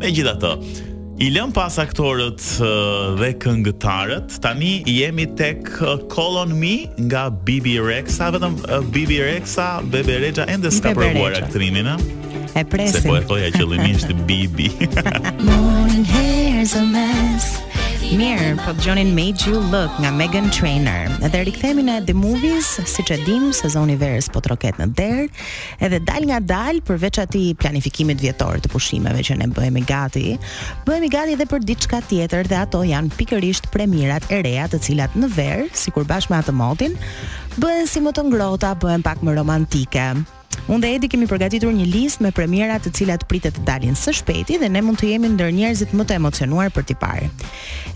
Me 0.00 0.08
gjitha 0.16 0.34
të, 0.42 0.50
i 1.20 1.26
lëm 1.36 1.50
pas 1.58 1.74
aktorët 1.86 2.40
dhe 3.20 3.30
këngëtarët, 3.42 4.28
tani 4.44 4.72
jemi 4.98 5.26
tek 5.38 5.58
Kolon 6.14 6.50
Mi 6.60 6.74
nga 7.08 7.22
Bibi 7.44 7.74
Rexa, 7.90 8.26
vetëm 8.34 8.54
Bibi 8.92 9.16
Rexa, 9.28 9.66
Bebe 9.92 10.14
Regja, 10.24 10.44
endes 10.54 10.80
ka 10.80 10.90
përbuar 10.96 11.32
E 12.54 12.64
presim. 12.64 13.00
Se 13.02 13.08
po 13.08 13.16
e 13.16 13.24
thoja 13.24 13.50
qëllimisht 13.54 14.10
Bibi. 14.26 14.70
Here's 16.02 16.74
a 16.74 16.82
mess. 16.82 17.60
Mirë, 18.12 18.48
po 18.60 18.74
të 18.76 18.82
gjonin 18.84 19.12
Made 19.16 19.46
You 19.48 19.60
Look 19.72 19.94
nga 20.02 20.10
Megan 20.12 20.50
Trainor. 20.52 21.08
Edhe 21.24 21.44
rikëthemi 21.46 21.84
në 21.86 21.94
The 22.04 22.12
Movies, 22.18 22.66
si 22.84 23.00
që 23.08 23.16
dim, 23.24 23.46
sezoni 23.56 23.94
verës 23.96 24.26
po 24.34 24.42
të 24.44 24.50
roket 24.52 24.76
në 24.82 24.86
derë, 24.98 25.24
edhe 25.86 26.00
dal 26.04 26.26
nga 26.28 26.36
dal, 26.44 26.82
përveç 26.84 27.22
ati 27.22 27.42
planifikimit 27.56 28.20
vjetor 28.20 28.60
të 28.60 28.72
pushimeve 28.74 29.24
që 29.30 29.38
ne 29.40 29.48
bëhemi 29.56 29.84
gati, 29.88 30.26
bëhemi 30.84 31.08
gati 31.14 31.38
edhe 31.38 31.48
për 31.48 31.64
diçka 31.70 32.02
tjetër 32.10 32.52
dhe 32.52 32.60
ato 32.66 32.82
janë 32.84 33.16
pikërisht 33.16 33.70
premirat 33.72 34.28
e 34.28 34.42
reja 34.44 34.68
të 34.74 34.82
cilat 34.90 35.16
në 35.16 35.32
verë, 35.38 35.70
si 35.72 35.94
kur 35.96 36.04
bashkë 36.10 36.34
me 36.34 36.42
atë 36.42 36.56
motin, 36.58 36.98
bëhen 37.56 37.88
si 37.88 38.04
më 38.04 38.12
të 38.18 38.28
ngrota, 38.28 38.76
bëhen 38.82 39.08
pak 39.08 39.24
më 39.24 39.38
romantike. 39.40 40.08
Unë 40.70 40.82
dhe 40.84 40.90
Edi 40.96 41.08
kemi 41.10 41.26
përgatitur 41.28 41.72
një 41.74 41.86
list 41.90 42.20
me 42.22 42.30
premjera 42.34 42.76
të 42.80 42.90
cilat 42.96 43.24
pritet 43.28 43.56
të 43.58 43.64
dalin 43.66 43.96
së 43.98 44.12
shpeti 44.20 44.58
dhe 44.62 44.68
ne 44.70 44.82
mund 44.84 44.98
të 45.00 45.08
jemi 45.12 45.30
ndër 45.34 45.50
njerëzit 45.56 45.94
më 45.96 46.06
të 46.08 46.16
emocionuar 46.20 46.70
për 46.74 46.84
t'i 46.88 46.96
parë. 47.00 47.28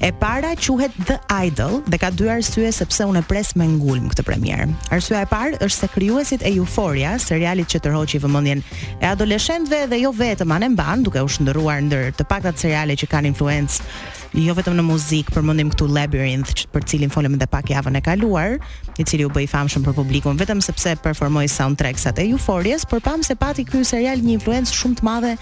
E 0.03 0.11
para 0.23 0.51
quhet 0.57 0.97
The 1.09 1.17
Idol 1.47 1.81
dhe 1.87 2.01
ka 2.03 2.11
dy 2.11 2.29
arsye 2.37 2.73
sepse 2.75 3.07
unë 3.09 3.23
e 3.25 3.29
pres 3.31 3.55
me 3.57 3.69
ngulm 3.77 4.11
këtë 4.13 4.27
premierë. 4.29 4.67
Arsyeja 4.97 5.23
e 5.25 5.31
parë 5.33 5.61
është 5.63 5.79
se 5.85 5.91
krijuesit 5.95 6.45
e 6.45 6.53
Euphoria, 6.59 7.15
serialit 7.23 7.71
që 7.71 7.83
tërhoqi 7.87 8.21
vëmendjen 8.27 8.65
e 9.01 9.07
adoleshentëve 9.15 9.87
dhe 9.95 10.03
jo 10.03 10.13
vetëm 10.19 10.57
anë 10.59 10.73
mban, 10.75 11.07
duke 11.07 11.23
u 11.23 11.31
shndërruar 11.37 11.85
ndër 11.87 12.13
të 12.19 12.29
paktat 12.29 12.59
seriale 12.61 12.99
që 12.99 13.13
kanë 13.15 13.33
influencë 13.35 13.95
jo 14.35 14.54
vetëm 14.59 14.75
në 14.78 14.83
muzikë, 14.87 15.33
përmendim 15.37 15.68
këtu 15.73 15.87
Labyrinth, 15.95 16.50
që 16.59 16.68
për 16.75 16.85
cilin 16.90 17.12
folëm 17.12 17.37
edhe 17.37 17.47
pak 17.50 17.68
javën 17.71 17.99
e 17.99 18.02
kaluar, 18.04 18.56
i 18.99 19.04
cili 19.06 19.26
u 19.26 19.30
bë 19.33 19.45
i 19.45 19.49
famshëm 19.50 19.85
për 19.87 19.95
publikun 19.97 20.38
vetëm 20.40 20.61
sepse 20.64 20.95
performoi 21.04 21.47
soundtrack-sat 21.50 22.18
e 22.23 22.26
Euphoria's, 22.33 22.85
por 22.85 23.00
pam 23.04 23.23
se 23.26 23.35
pati 23.38 23.64
ky 23.68 23.85
serial 23.85 24.23
një 24.25 24.37
influencë 24.38 24.75
shumë 24.80 24.99
të 24.99 25.06
madhe 25.06 25.35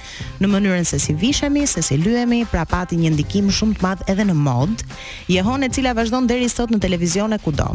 në 0.42 0.50
mënyrën 0.52 0.86
se 0.88 1.00
si 1.02 1.14
vishemi, 1.16 1.64
se 1.68 1.82
si 1.82 1.98
lyhemi, 2.02 2.42
pra 2.52 2.64
pati 2.66 2.98
një 3.00 3.14
ndikim 3.16 3.48
shumë 3.54 3.78
të 3.80 3.86
madh 3.86 4.04
edhe 4.12 4.26
në 4.28 4.36
mod, 4.44 4.84
jehon 5.32 5.64
e 5.66 5.70
cila 5.72 5.94
vazhdon 5.96 6.28
deri 6.30 6.48
sot 6.52 6.72
në 6.74 6.80
televizion 6.84 7.34
e 7.36 7.40
kudo. 7.42 7.70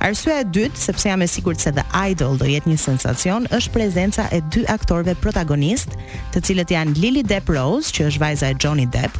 Arsyeja 0.00 0.44
e 0.44 0.48
dytë, 0.54 0.82
sepse 0.88 1.08
jam 1.10 1.22
e 1.24 1.28
sigurt 1.30 1.60
se 1.62 1.72
The 1.76 1.84
Idol 2.12 2.36
do 2.40 2.48
jetë 2.48 2.70
një 2.70 2.78
sensacion, 2.80 3.48
është 3.54 3.74
prezenca 3.74 4.28
e 4.32 4.42
dy 4.52 4.66
aktorëve 4.72 5.16
protagonist, 5.24 5.96
të 6.34 6.44
cilët 6.48 6.72
janë 6.76 6.96
Lily 7.02 7.24
Depp 7.26 7.50
Rose, 7.56 7.90
që 7.94 8.10
është 8.12 8.22
vajza 8.22 8.52
e 8.52 8.56
Johnny 8.60 8.84
Depp, 8.92 9.16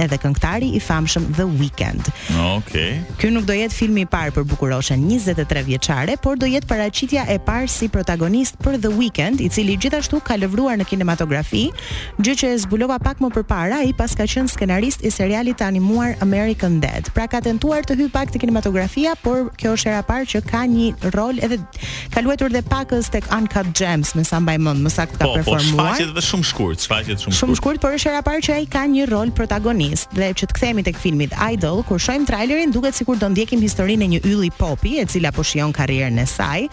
edhe 0.00 0.18
këngëtari 0.22 0.68
i 0.76 0.80
famshëm 0.82 1.26
The 1.36 1.46
Weeknd. 1.58 2.08
Okej. 2.30 2.54
Okay. 2.58 3.16
Ky 3.20 3.30
nuk 3.34 3.46
do 3.48 3.56
jetë 3.56 3.76
filmi 3.76 4.04
i 4.04 4.08
parë 4.10 4.34
për 4.38 4.46
bukuroshën 4.52 5.02
23 5.08 5.64
vjeçare, 5.66 6.16
por 6.22 6.38
do 6.40 6.48
jetë 6.50 6.68
paraqitja 6.70 7.26
e 7.32 7.38
parë 7.46 7.68
si 7.72 7.88
protagonist 7.92 8.58
për 8.64 8.78
The 8.84 8.92
Weeknd, 8.96 9.42
i 9.44 9.48
cili 9.52 9.76
gjithashtu 9.80 10.20
ka 10.26 10.38
lëvruar 10.40 10.80
në 10.80 10.88
kinematografi, 10.90 11.66
gjë 12.20 12.36
që 12.42 12.50
e 12.54 12.60
zbulova 12.64 12.98
pak 13.02 13.20
më 13.24 13.32
përpara, 13.38 13.82
ai 13.84 13.94
pas 13.96 14.14
ka 14.18 14.26
qenë 14.30 14.52
skenarist 14.54 15.04
i 15.06 15.10
serialit 15.14 15.58
të 15.60 15.66
animuar 15.70 16.14
American 16.24 16.80
Dad. 16.82 17.10
Pra 17.16 17.26
ka 17.30 17.40
tentuar 17.44 17.84
të 17.88 17.98
hyjë 18.00 18.12
pak 18.14 18.32
te 18.34 18.40
kinematografia, 18.42 19.14
por 19.24 19.50
kjo 19.60 19.74
është 19.78 19.92
era 19.94 20.02
parë 20.06 20.28
që 20.34 20.42
ka 20.48 20.64
një 20.70 21.12
rol 21.16 21.38
edhe 21.42 21.58
ka 22.14 22.22
luetur 22.24 22.52
dhe 22.52 22.62
pakës 22.66 23.10
tek 23.12 23.28
Uncut 23.36 23.68
Gems, 23.76 24.14
më 24.18 24.24
sa 24.26 24.40
mbaj 24.42 24.58
mend, 24.62 24.82
më 24.84 24.90
sa 24.92 25.04
ka 25.08 25.18
po, 25.20 25.26
po 25.26 25.34
performuar. 25.38 25.94
Po, 25.96 25.98
faqet 25.98 26.14
dhe 26.16 26.24
shumë 26.26 26.48
shkurt, 26.50 26.84
Shfaqet 26.84 27.22
shumë 27.22 27.30
shkurt. 27.30 27.38
Shumë 27.40 27.58
shkurt, 27.60 27.82
por 27.84 27.94
është 27.98 28.10
era 28.12 28.22
parë 28.26 28.42
që 28.46 28.56
ai 28.56 28.66
ka 28.70 28.82
një 28.90 29.06
rol 29.10 29.30
protagonist 29.36 29.69
protagonist 29.70 30.10
dhe 30.16 30.28
që 30.40 30.46
të 30.50 30.56
kthehemi 30.56 30.82
tek 30.86 30.96
filmi 30.98 31.28
Idol 31.54 31.82
kur 31.86 32.00
shohim 32.02 32.24
trailerin 32.26 32.72
duket 32.74 32.96
sikur 32.98 33.18
do 33.20 33.28
ndjekim 33.30 33.62
historinë 33.62 34.04
e 34.04 34.08
një 34.16 34.20
ylli 34.26 34.50
popi 34.56 34.96
e 35.02 35.06
cila 35.06 35.30
po 35.32 35.44
shijon 35.46 35.70
karrierën 35.76 36.18
e 36.22 36.26
saj 36.26 36.64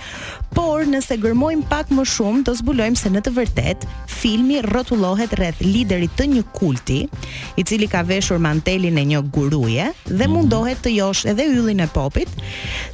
por 0.55 0.85
nëse 0.87 1.15
gërmojmë 1.21 1.67
pak 1.71 1.89
më 1.93 2.03
shumë, 2.11 2.41
do 2.47 2.53
zbulojmë 2.55 2.99
se 2.99 3.09
në 3.11 3.21
të 3.25 3.31
vërtet, 3.35 3.85
filmi 4.11 4.59
rotullohet 4.67 5.33
rreth 5.39 5.61
liderit 5.63 6.11
të 6.19 6.27
një 6.35 6.43
kulti, 6.55 6.99
i 7.59 7.65
cili 7.67 7.87
ka 7.91 8.03
veshur 8.07 8.39
mantelin 8.41 8.99
e 9.01 9.05
një 9.11 9.21
guruje 9.33 9.89
dhe 10.07 10.27
mhm. 10.27 10.33
mundohet 10.33 10.81
të 10.85 10.93
josh 10.97 11.25
edhe 11.31 11.47
yllin 11.51 11.81
e 11.83 11.87
popit 11.93 12.31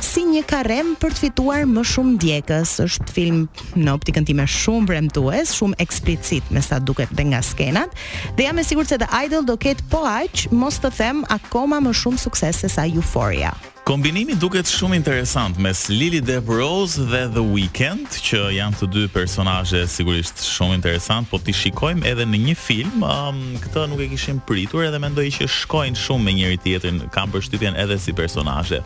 si 0.04 0.24
një 0.30 0.44
karem 0.50 0.94
për 1.02 1.16
të 1.18 1.24
fituar 1.28 1.68
më 1.70 1.86
shumë 1.92 2.16
djekës. 2.24 2.76
Është 2.84 3.14
film 3.16 3.44
në 3.78 3.94
optikën 4.00 4.28
time 4.30 4.48
shumë 4.50 4.88
premtues, 4.90 5.54
shumë 5.58 5.80
eksplicit 5.84 6.50
me 6.54 6.62
sa 6.64 6.80
duket 6.82 7.12
dhe 7.18 7.28
nga 7.32 7.44
skenat, 7.46 7.94
dhe 8.38 8.48
jam 8.50 8.60
e 8.62 8.66
sigurt 8.68 8.90
se 8.92 9.00
The 9.02 9.10
Idol 9.28 9.46
do 9.48 9.58
ketë 9.60 9.88
po 9.94 10.04
aq, 10.10 10.48
mos 10.52 10.82
të 10.84 10.94
them 11.00 11.22
akoma 11.34 11.80
më 11.86 11.94
shumë 12.04 12.22
sukses 12.26 12.64
se 12.66 12.70
sa 12.72 12.86
Euphoria. 12.88 13.54
Kombinimi 13.84 14.38
duket 14.40 14.64
shumë 14.72 14.96
interesant 14.96 15.58
mes 15.60 15.82
Lily 15.92 16.22
Depp 16.24 16.48
Rose 16.48 17.04
dhe 17.04 17.26
The 17.36 17.42
Weeknd, 17.44 18.16
që 18.24 18.40
janë 18.56 18.78
të 18.80 18.88
dy 18.94 19.02
personazhe 19.12 19.82
sigurisht 19.92 20.40
shumë 20.48 20.78
interesant, 20.78 21.28
po 21.28 21.36
ti 21.44 21.52
shikojmë 21.52 22.08
edhe 22.14 22.24
në 22.32 22.40
një 22.46 22.56
film, 22.62 23.04
um, 23.04 23.42
këtë 23.60 23.84
nuk 23.92 24.06
e 24.06 24.08
kishim 24.14 24.40
pritur 24.48 24.88
edhe 24.88 25.04
mendoj 25.04 25.28
që 25.36 25.50
shkojnë 25.58 26.00
shumë 26.00 26.24
me 26.30 26.38
njëri 26.38 26.62
tjetrin, 26.64 27.04
kanë 27.12 27.36
përshtypjen 27.36 27.76
edhe 27.84 28.00
si 28.06 28.16
personazhe 28.16 28.80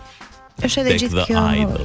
është 0.66 0.82
edhe 0.82 0.94
gjithë 1.04 1.24
kjo 1.28 1.42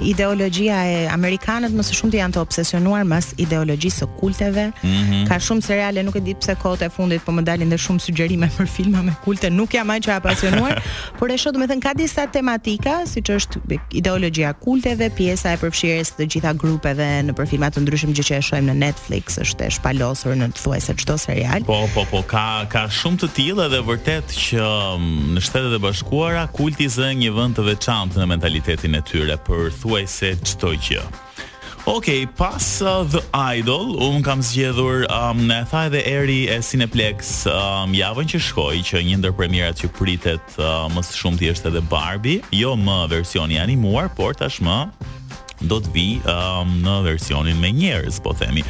ideologjia 0.08 0.78
e 0.88 0.96
amerikanët 1.12 1.74
më 1.76 1.84
së 1.86 1.96
shumti 1.98 2.18
janë 2.20 2.36
të 2.36 2.40
obsesionuar 2.40 3.04
mas 3.08 3.32
ideologjisë 3.42 3.98
së 4.02 4.08
kulteve. 4.20 4.64
Mm 4.70 4.94
-hmm. 4.94 5.26
Ka 5.28 5.38
shumë 5.44 5.62
seriale, 5.62 6.02
nuk 6.02 6.16
e 6.16 6.20
di 6.20 6.34
pse 6.34 6.54
kohët 6.62 6.82
e 6.86 6.88
fundit, 6.90 7.22
po 7.24 7.32
më 7.32 7.44
dalin 7.48 7.70
dhe 7.70 7.76
shumë 7.78 8.00
sugjerime 8.00 8.48
për 8.56 8.66
filma 8.68 9.02
me 9.02 9.14
kulte. 9.24 9.50
Nuk 9.50 9.74
jam 9.74 9.90
aq 9.90 10.08
e 10.08 10.12
apasionuar, 10.12 10.82
por 11.18 11.28
e 11.30 11.36
shoh 11.38 11.52
domethënë 11.54 11.82
ka 11.86 11.92
disa 12.02 12.22
tematika, 12.36 12.92
siç 13.12 13.28
është 13.30 13.56
ideologjia 14.00 14.52
kulteve, 14.64 15.10
pjesa 15.18 15.48
e 15.52 15.56
përfshirjes 15.62 16.08
të 16.16 16.22
gjitha 16.32 16.52
grupeve 16.62 17.08
në 17.28 17.32
për 17.36 17.46
filma 17.48 17.66
të 17.70 17.78
ndryshëm 17.84 18.10
gjë 18.16 18.24
që 18.28 18.34
e 18.38 18.42
shohim 18.48 18.66
në 18.72 18.76
Netflix, 18.86 19.36
është 19.44 19.62
e 19.66 19.70
shpalosur 19.74 20.32
në 20.40 20.46
thuajse 20.60 20.92
çdo 21.00 21.18
serial. 21.18 21.64
Po, 21.68 21.78
po, 21.94 22.04
po, 22.10 22.18
ka 22.32 22.46
ka 22.72 22.82
shumë 22.98 23.18
të 23.20 23.28
tillë 23.36 23.62
edhe 23.68 23.80
vërtet 23.90 24.26
që 24.44 24.58
mm, 24.64 25.34
në 25.36 25.40
Shtetet 25.42 25.74
e 25.76 25.78
Bashkuara 25.84 26.42
kulti 26.56 26.86
zë 26.96 27.08
një 27.20 27.30
vend 27.36 27.52
të 27.58 27.62
veçantë 27.70 28.16
në 28.20 28.26
mentalitet 28.32 28.60
autoritetin 28.62 28.94
e 28.94 29.02
tyre 29.02 29.34
për 29.42 29.70
thuaj 29.82 30.04
se 30.06 30.28
qëto 30.38 30.70
gjë. 30.86 31.02
Ok, 31.90 32.08
pas 32.38 32.62
uh, 32.86 33.00
The 33.10 33.20
Idol, 33.58 33.96
un 34.06 34.22
kam 34.22 34.38
zgjedhur 34.38 35.02
um, 35.10 35.40
në 35.48 35.56
tha 35.66 35.80
edhe 35.88 36.02
eri 36.06 36.36
e 36.46 36.60
Cineplex 36.62 37.40
um, 37.50 37.90
javën 37.98 38.28
që 38.30 38.38
shkoj 38.38 38.84
që 38.86 39.00
një 39.08 39.16
ndër 39.18 39.34
premierat 39.34 39.82
që 39.82 39.90
pritet 39.98 40.54
uh, 40.60 40.84
më 40.94 41.02
së 41.08 41.16
shumti 41.18 41.50
është 41.50 41.72
edhe 41.72 41.82
Barbie, 41.90 42.36
jo 42.54 42.76
më 42.78 43.00
versioni 43.16 43.58
animuar, 43.58 44.12
por 44.14 44.38
tashmë 44.38 44.78
do 45.66 45.80
të 45.82 45.92
vi 45.96 46.06
um, 46.22 46.78
në 46.86 46.96
versionin 47.08 47.58
me 47.62 47.74
njerëz, 47.74 48.22
po 48.22 48.30
themi. 48.38 48.62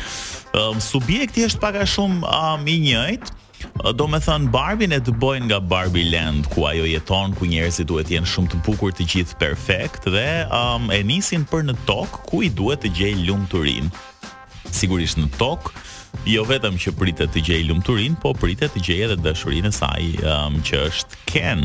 Um, 0.57 0.81
subjekti 0.81 1.45
është 1.51 1.61
paka 1.61 1.85
shumë 1.89 2.33
um, 2.33 2.65
i 2.69 2.81
njëjtë, 2.89 3.42
do 3.91 4.07
me 4.07 4.21
thënë 4.23 4.51
Barbie 4.55 4.91
e 4.95 5.01
të 5.03 5.15
bojnë 5.19 5.49
nga 5.51 5.59
Barbie 5.67 6.07
Land 6.13 6.47
ku 6.53 6.67
ajo 6.71 6.87
jeton, 6.87 7.35
ku 7.35 7.49
njerëzit 7.51 7.89
duhet 7.91 8.13
jenë 8.15 8.31
shumë 8.31 8.53
të 8.53 8.61
bukur 8.67 8.95
të 8.95 9.09
gjithë 9.11 9.41
perfekt 9.43 10.07
dhe 10.15 10.23
um, 10.55 10.87
e 10.95 11.01
nisin 11.07 11.43
për 11.51 11.67
në 11.67 11.75
tokë 11.89 12.23
ku 12.29 12.45
i 12.47 12.53
duhet 12.55 12.85
të 12.85 12.93
gjej 13.01 13.17
lumë 13.27 13.51
të 13.51 13.65
rinë 13.67 13.91
sigurisht 14.79 15.19
në 15.19 15.27
tokë 15.41 15.75
Jo 16.29 16.45
vetëm 16.47 16.77
që 16.79 16.93
pritet 16.95 17.33
të 17.35 17.41
gjej 17.49 17.63
lumturinë, 17.67 18.19
po 18.23 18.31
pritet 18.39 18.71
të 18.77 18.83
gjej 18.87 18.99
edhe 19.09 19.17
dashurinë 19.25 19.73
e 19.73 19.75
saj, 19.75 20.11
um, 20.23 20.59
që 20.63 20.83
është 20.93 21.21
Ken. 21.33 21.65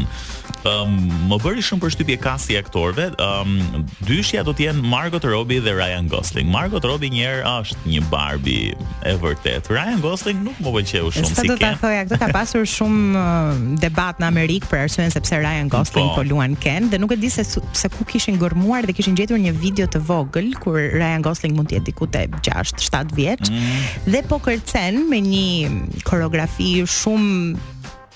Um, 0.67 0.95
më 1.29 1.37
bëri 1.43 1.61
shumë 1.63 1.83
përshtypje 1.83 2.15
kasti 2.23 2.55
aktorëve. 2.57 3.09
Um, 3.21 3.83
dyshja 4.07 4.41
do 4.47 4.53
të 4.57 4.65
jenë 4.69 4.81
Margot 4.89 5.23
Robbie 5.29 5.61
dhe 5.63 5.73
Ryan 5.77 6.09
Gosling. 6.11 6.49
Margot 6.51 6.83
Robbie 6.87 7.11
një 7.13 7.21
herë 7.27 7.51
është 7.59 7.91
një 7.93 8.01
Barbie 8.11 8.71
e 9.05 9.13
vërtet. 9.21 9.69
Ryan 9.71 10.01
Gosling 10.03 10.41
nuk 10.47 10.57
më 10.63 10.73
pëlqeu 10.77 11.11
shumë 11.19 11.29
si 11.29 11.35
Ken. 11.35 11.37
Sa 11.37 11.45
do 11.51 11.59
ta 11.61 11.71
thoja, 11.83 12.01
ato 12.07 12.17
ka 12.23 12.31
pasur 12.33 12.65
shumë 12.71 13.05
uh, 13.21 13.61
debat 13.83 14.17
në 14.23 14.29
Amerikë 14.31 14.71
për 14.71 14.83
arsyeën 14.87 15.13
sepse 15.13 15.41
Ryan 15.43 15.69
Gosling 15.71 16.09
po, 16.15 16.23
po 16.23 16.25
luan 16.31 16.57
Ken 16.65 16.89
dhe 16.89 16.97
nuk 17.03 17.13
e 17.13 17.19
di 17.21 17.29
se 17.29 17.45
se 17.45 17.93
ku 17.93 18.07
kishin 18.09 18.39
gërmuar 18.41 18.89
dhe 18.89 18.97
kishin 18.97 19.15
gjetur 19.19 19.37
një 19.43 19.53
video 19.61 19.85
të 19.91 20.01
vogël 20.09 20.49
kur 20.63 20.79
Ryan 20.95 21.23
Gosling 21.25 21.53
mund 21.59 21.69
të 21.69 21.77
jetë 21.79 21.89
diku 21.91 22.07
te 22.13 22.23
6-7 22.43 23.13
vjeç 23.19 23.51
mm. 23.51 24.09
dhe 24.13 24.21
po 24.27 24.36
kërcen 24.43 25.07
me 25.11 25.17
një 25.23 26.03
koreografi 26.05 26.69
shumë 26.87 27.65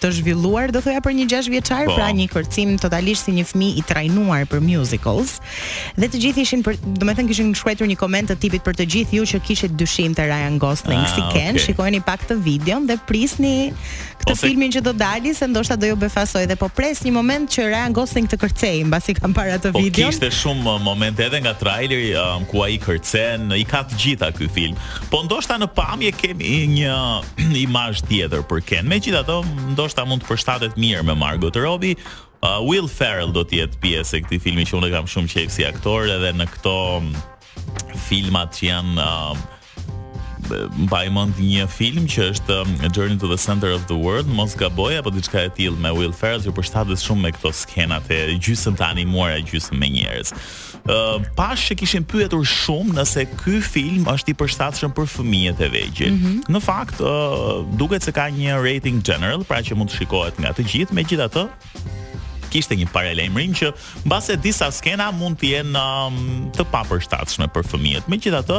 të 0.02 0.10
zhvilluar 0.18 0.72
do 0.74 0.82
thoya 0.82 1.02
për 1.06 1.14
një 1.20 1.28
6 1.30 1.50
vjeçar, 1.54 1.86
po. 1.88 1.96
pra 2.00 2.10
një 2.16 2.26
kërcim 2.34 2.74
totalisht 2.82 3.28
si 3.28 3.36
një 3.38 3.46
fëmijë 3.52 3.78
i 3.78 3.84
trajnuar 3.86 4.48
për 4.50 4.64
musicals. 4.66 5.38
Dhe 6.00 6.10
të 6.10 6.22
gjithë 6.26 6.46
ishin 6.48 6.64
për, 6.66 6.80
do 6.98 7.06
të 7.06 7.16
thënë 7.20 7.30
kishin 7.32 7.52
shkruar 7.56 7.90
një 7.92 7.98
koment 8.02 8.32
të 8.32 8.38
tipit 8.42 8.66
për 8.66 8.80
të 8.82 8.88
gjithë 8.96 9.20
ju 9.20 9.28
që 9.34 9.42
kishit 9.48 9.76
dyshim 9.80 10.16
te 10.18 10.26
Ryan 10.30 10.58
Gosling, 10.62 11.02
ah, 11.02 11.14
si 11.14 11.22
Ken, 11.34 11.56
okay. 11.56 11.66
shikojeni 11.68 12.02
pak 12.06 12.26
të 12.30 12.40
videon 12.46 12.88
dhe 12.90 12.98
prisni 13.08 13.56
këtë 14.22 14.36
Ose... 14.36 14.48
filmin 14.48 14.74
që 14.74 14.82
do 14.90 14.94
dalë 14.94 15.36
se 15.38 15.48
ndoshta 15.52 15.78
do 15.82 15.90
ju 15.92 15.96
befasoj 16.02 16.44
dhe 16.50 16.58
po 16.60 16.70
pres 16.74 17.02
një 17.06 17.14
moment 17.14 17.50
që 17.54 17.68
Ryan 17.72 17.96
Gosling 17.98 18.28
të 18.34 18.40
kërcejë 18.42 18.88
mbasi 18.90 19.16
kam 19.20 19.34
parë 19.38 19.56
atë 19.60 19.72
video. 19.76 20.10
Po 20.10 20.14
kishte 20.14 20.32
shumë 20.42 20.66
uh, 20.76 20.82
momente 20.84 21.24
edhe 21.26 21.40
nga 21.46 21.54
traileri 21.58 22.12
um, 22.18 22.44
ku 22.50 22.64
ai 22.66 22.80
kërcen, 22.82 23.48
i 23.58 23.66
ka 23.70 23.84
të 23.90 23.98
gjitha 24.04 24.32
ky 24.38 24.50
film. 24.54 24.78
Po 25.14 25.22
ndoshta 25.26 25.58
në 25.62 25.70
pamje 25.78 26.14
kemi 26.18 26.66
një 26.78 27.00
imazh 27.66 28.04
tjetër 28.10 28.46
për 28.50 28.62
Ken. 28.70 28.90
Megjithatë, 28.94 29.40
do 29.76 29.88
ndoshta 29.92 30.08
mund 30.08 30.24
të 30.24 30.30
përshtatet 30.32 30.78
mirë 30.80 31.04
me 31.06 31.16
Margot 31.16 31.56
Robbie. 31.58 31.98
Uh, 32.44 32.60
Will 32.64 32.88
Ferrell 32.88 33.32
do 33.32 33.44
të 33.44 33.60
jetë 33.62 33.82
pjesë 33.84 34.18
e 34.18 34.22
këtij 34.26 34.42
filmi 34.42 34.64
që 34.66 34.80
unë 34.80 34.92
kam 34.96 35.06
shumë 35.08 35.30
qejf 35.30 35.52
si 35.54 35.64
aktor 35.68 36.08
edhe 36.10 36.32
në 36.34 36.48
këto 36.50 36.76
mm, 37.02 37.98
filmat 38.10 38.56
që 38.58 38.66
janë 38.72 38.98
uh, 39.04 39.36
mbaj 40.88 41.12
mend 41.14 41.40
një 41.40 41.68
film 41.72 42.08
që 42.10 42.28
është 42.34 42.58
um, 42.62 42.74
Journey 42.94 43.18
to 43.22 43.30
the 43.32 43.38
Center 43.38 43.74
of 43.76 43.86
the 43.90 43.98
World, 43.98 44.28
mos 44.32 44.56
gaboj 44.60 44.94
apo 45.00 45.14
diçka 45.16 45.46
e 45.48 45.52
tillë 45.58 45.80
me 45.84 45.92
Will 45.96 46.14
Ferrell, 46.16 46.44
ju 46.46 46.54
përshtatet 46.58 47.02
shumë 47.04 47.26
me 47.28 47.32
këto 47.38 47.52
skenat 47.62 48.12
e 48.14 48.22
gjysmë 48.36 48.76
të 48.80 48.88
animuara, 48.90 49.40
gjysmë 49.48 49.80
me 49.82 49.92
njerëz. 49.96 50.34
Ë 50.82 50.98
uh, 50.98 51.26
pashë 51.38 51.72
që 51.72 51.80
kishin 51.84 52.08
pyetur 52.10 52.46
shumë 52.50 52.98
nëse 53.00 53.26
ky 53.44 53.60
film 53.64 54.08
është 54.12 54.34
i 54.34 54.38
përshtatshëm 54.42 54.96
për 54.98 55.10
fëmijët 55.16 55.64
e 55.68 55.72
vegjël. 55.78 56.14
Mm 56.14 56.22
-hmm. 56.22 56.54
Në 56.56 56.64
fakt, 56.68 57.02
uh, 57.02 57.66
duket 57.82 58.04
se 58.04 58.12
ka 58.12 58.28
një 58.30 58.58
rating 58.66 59.02
general, 59.04 59.44
pra 59.44 59.62
që 59.62 59.76
mund 59.76 59.90
të 59.92 59.98
shikohet 60.02 60.40
nga 60.40 60.52
të 60.54 60.68
gjithë, 60.72 60.94
megjithatë, 60.98 61.48
kishte 62.52 62.76
një 62.78 62.88
paralajmërim 62.94 63.54
që 63.58 63.70
mbase 64.06 64.36
disa 64.44 64.68
skena 64.76 65.08
mund 65.16 65.40
të 65.42 65.52
jenë 65.56 65.82
um, 65.84 66.18
të 66.56 66.66
papërshtatshme 66.74 67.48
për 67.56 67.66
fëmijët. 67.72 68.10
Megjithatë, 68.12 68.58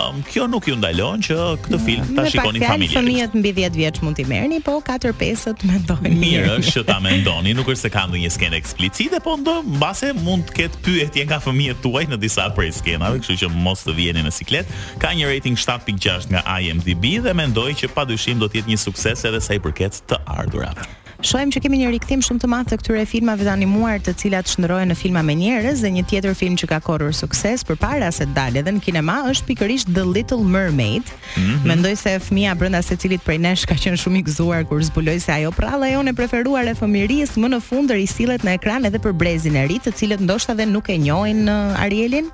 um, 0.00 0.18
kjo 0.30 0.48
nuk 0.50 0.66
ju 0.70 0.76
ndalon 0.80 1.22
që 1.24 1.36
këtë 1.64 1.76
mm, 1.78 1.84
film 1.86 2.10
ta 2.18 2.26
shikoni 2.32 2.62
familjarisht. 2.64 2.96
Fëmijët 2.98 3.36
mbi 3.38 3.52
10 3.56 3.78
vjeç 3.78 4.00
mund 4.04 4.18
t'i 4.18 4.26
merrni, 4.30 4.58
po 4.66 4.76
4-5 4.86 5.46
të 5.60 5.70
mendojnë. 5.70 6.14
Mirë 6.24 6.52
është 6.58 6.74
që 6.80 6.84
ta 6.90 6.98
mendoni, 7.04 7.54
nuk 7.58 7.70
është 7.70 7.86
se 7.86 7.92
ka 7.94 8.04
ndonjë 8.10 8.32
skenë 8.34 8.58
eksplicite, 8.60 9.22
po 9.24 9.36
ndo 9.40 9.56
mbase 9.76 10.12
mund 10.18 10.48
të 10.50 10.58
ketë 10.60 10.82
pyetje 10.86 11.26
nga 11.30 11.40
fëmijët 11.44 11.80
tuaj 11.84 12.04
në 12.10 12.18
disa 12.24 12.48
prej 12.56 12.72
skenave, 12.80 13.22
kështu 13.22 13.38
që 13.44 13.52
mos 13.54 13.86
të 13.86 13.94
vjeni 14.00 14.26
në 14.26 14.34
siklet. 14.40 14.76
Ka 15.02 15.14
një 15.14 15.30
rating 15.30 15.60
7.6 15.60 16.32
nga 16.34 16.44
IMDb 16.58 17.18
dhe 17.24 17.36
mendoj 17.38 17.70
që 17.84 17.92
padyshim 17.94 18.42
do 18.42 18.50
të 18.50 18.62
jetë 18.64 18.74
një 18.74 18.80
sukses 18.86 19.24
edhe 19.28 19.42
sa 19.44 19.56
i 19.58 19.62
përket 19.68 20.02
të 20.10 20.18
ardhurave. 20.40 20.86
Shohim 21.20 21.50
që 21.52 21.60
kemi 21.60 21.82
një 21.82 21.88
rikthim 21.92 22.22
shumë 22.24 22.40
të 22.40 22.48
madh 22.48 22.68
të 22.70 22.76
këtyre 22.80 23.02
filmave 23.04 23.44
të 23.44 23.50
animuar 23.52 23.98
të 24.00 24.14
cilat 24.22 24.48
shndrohen 24.48 24.88
në 24.88 24.94
filma 24.96 25.20
me 25.26 25.34
njerëz 25.36 25.82
dhe 25.84 25.90
një 25.98 26.04
tjetër 26.08 26.32
film 26.38 26.54
që 26.60 26.68
ka 26.70 26.78
korrur 26.84 27.12
sukses 27.16 27.60
përpara 27.68 28.08
se 28.16 28.24
të 28.24 28.32
dalë 28.38 28.62
edhe 28.62 28.72
në 28.72 28.80
kinema 28.86 29.18
është 29.28 29.48
pikërisht 29.50 29.90
The 29.92 30.04
Little 30.08 30.46
Mermaid. 30.48 31.02
Mm 31.02 31.40
-hmm. 31.40 31.66
Mendoj 31.68 31.94
se 32.02 32.14
fëmia 32.28 32.54
brenda 32.56 32.80
secilit 32.82 33.20
prej 33.24 33.38
nesh 33.38 33.66
ka 33.68 33.74
qenë 33.76 34.00
shumë 34.00 34.18
i 34.18 34.22
gëzuar 34.30 34.64
kur 34.68 34.80
zbuloi 34.88 35.18
se 35.20 35.32
ajo 35.32 35.50
prallla 35.52 35.86
jone 35.92 36.10
e 36.10 36.14
preferuar 36.16 36.64
e 36.68 36.74
fëmijërisë 36.80 37.36
më 37.44 37.48
në 37.52 37.60
fund 37.68 37.90
ri 37.90 38.06
sillet 38.06 38.40
në 38.44 38.52
ekran 38.54 38.84
edhe 38.88 38.98
për 38.98 39.12
brezin 39.12 39.56
e 39.56 39.66
ri, 39.66 39.76
të 39.78 39.90
cilët 40.00 40.20
ndoshta 40.24 40.54
dhe 40.54 40.66
nuk 40.66 40.88
e 40.88 40.96
njohin 40.98 41.48
Arielin. 41.84 42.26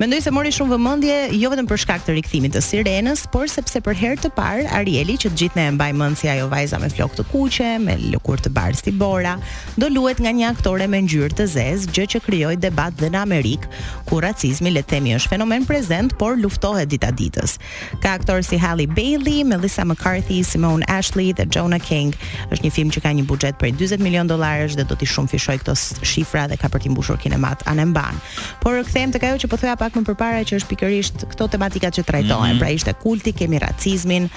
Mendoj 0.00 0.20
se 0.20 0.30
mori 0.30 0.50
shumë 0.56 0.72
vëmendje 0.76 1.16
jo 1.42 1.50
vetëm 1.52 1.68
për 1.68 1.76
shkak 1.84 2.00
të 2.06 2.14
rikthimit 2.16 2.54
të 2.56 2.60
Sirenës, 2.60 3.26
por 3.32 3.46
sepse 3.48 3.80
për 3.80 3.94
herë 4.02 4.18
të 4.24 4.30
parë 4.40 4.68
Arieli 4.78 5.16
që 5.22 5.28
gjithnjë 5.38 5.68
e 5.68 5.70
mbaj 5.70 5.92
mend 5.92 6.16
si 6.18 6.28
ajo 6.28 6.48
vajza 6.48 6.78
me 6.78 6.88
flokë 6.96 7.14
të 7.16 7.24
kuqe, 7.32 7.78
me 7.86 8.05
Bill, 8.06 8.18
kur 8.22 8.38
të 8.42 8.50
barë 8.54 8.78
si 8.78 8.92
Bora 8.94 9.34
do 9.80 9.88
luet 9.90 10.18
nga 10.22 10.30
një 10.34 10.48
aktore 10.54 10.86
me 10.90 10.98
ngjyrë 11.04 11.34
të 11.36 11.44
zezë, 11.48 11.90
gjë 11.94 12.04
që 12.14 12.20
krijoi 12.24 12.56
debat 12.62 12.94
dhe 12.98 13.08
në 13.12 13.20
Amerikë, 13.20 13.68
ku 14.08 14.20
racizmi 14.22 14.70
le 14.72 14.80
të 14.82 14.96
themi 14.96 15.14
është 15.16 15.30
fenomen 15.34 15.64
prezent, 15.68 16.14
por 16.20 16.36
luftohet 16.38 16.88
dita 16.90 17.10
ditës. 17.18 17.56
Ka 18.02 18.14
aktorë 18.16 18.44
si 18.46 18.58
Halle 18.62 18.86
Bailey, 18.86 19.42
Melissa 19.44 19.84
McCarthy, 19.86 20.40
Simone 20.46 20.86
Ashley 20.88 21.32
dhe 21.36 21.44
Jonah 21.50 21.80
King. 21.82 22.14
Është 22.52 22.64
një 22.64 22.72
film 22.76 22.92
që 22.94 23.02
ka 23.04 23.12
një 23.18 23.26
buxhet 23.28 23.58
prej 23.60 23.72
40 23.76 24.00
milion 24.02 24.28
dollarësh 24.30 24.76
dhe 24.78 24.86
do 24.90 24.96
t'i 24.96 25.08
shumë 25.10 25.32
fishoj 25.34 25.56
këto 25.64 25.74
shifra 26.06 26.46
dhe 26.50 26.56
ka 26.60 26.70
për 26.72 26.84
tim 26.86 26.94
mbushur 26.96 27.18
kinemat 27.22 27.64
anemban. 27.70 28.16
Por 28.64 28.78
kthehem 28.86 29.12
tek 29.14 29.26
ajo 29.30 29.42
që 29.44 29.50
po 29.52 29.56
pak 29.62 29.96
më 29.98 30.06
përpara 30.08 30.42
që 30.46 30.60
është 30.60 30.70
pikërisht 30.72 31.26
këto 31.34 31.48
tematikat 31.50 31.96
që 31.98 32.02
trajtohen. 32.08 32.54
Mm 32.54 32.54
-hmm. 32.54 32.58
Pra 32.58 32.70
ishte 32.70 32.92
kulti, 33.02 33.32
kemi 33.32 33.58
racizmin, 33.58 34.30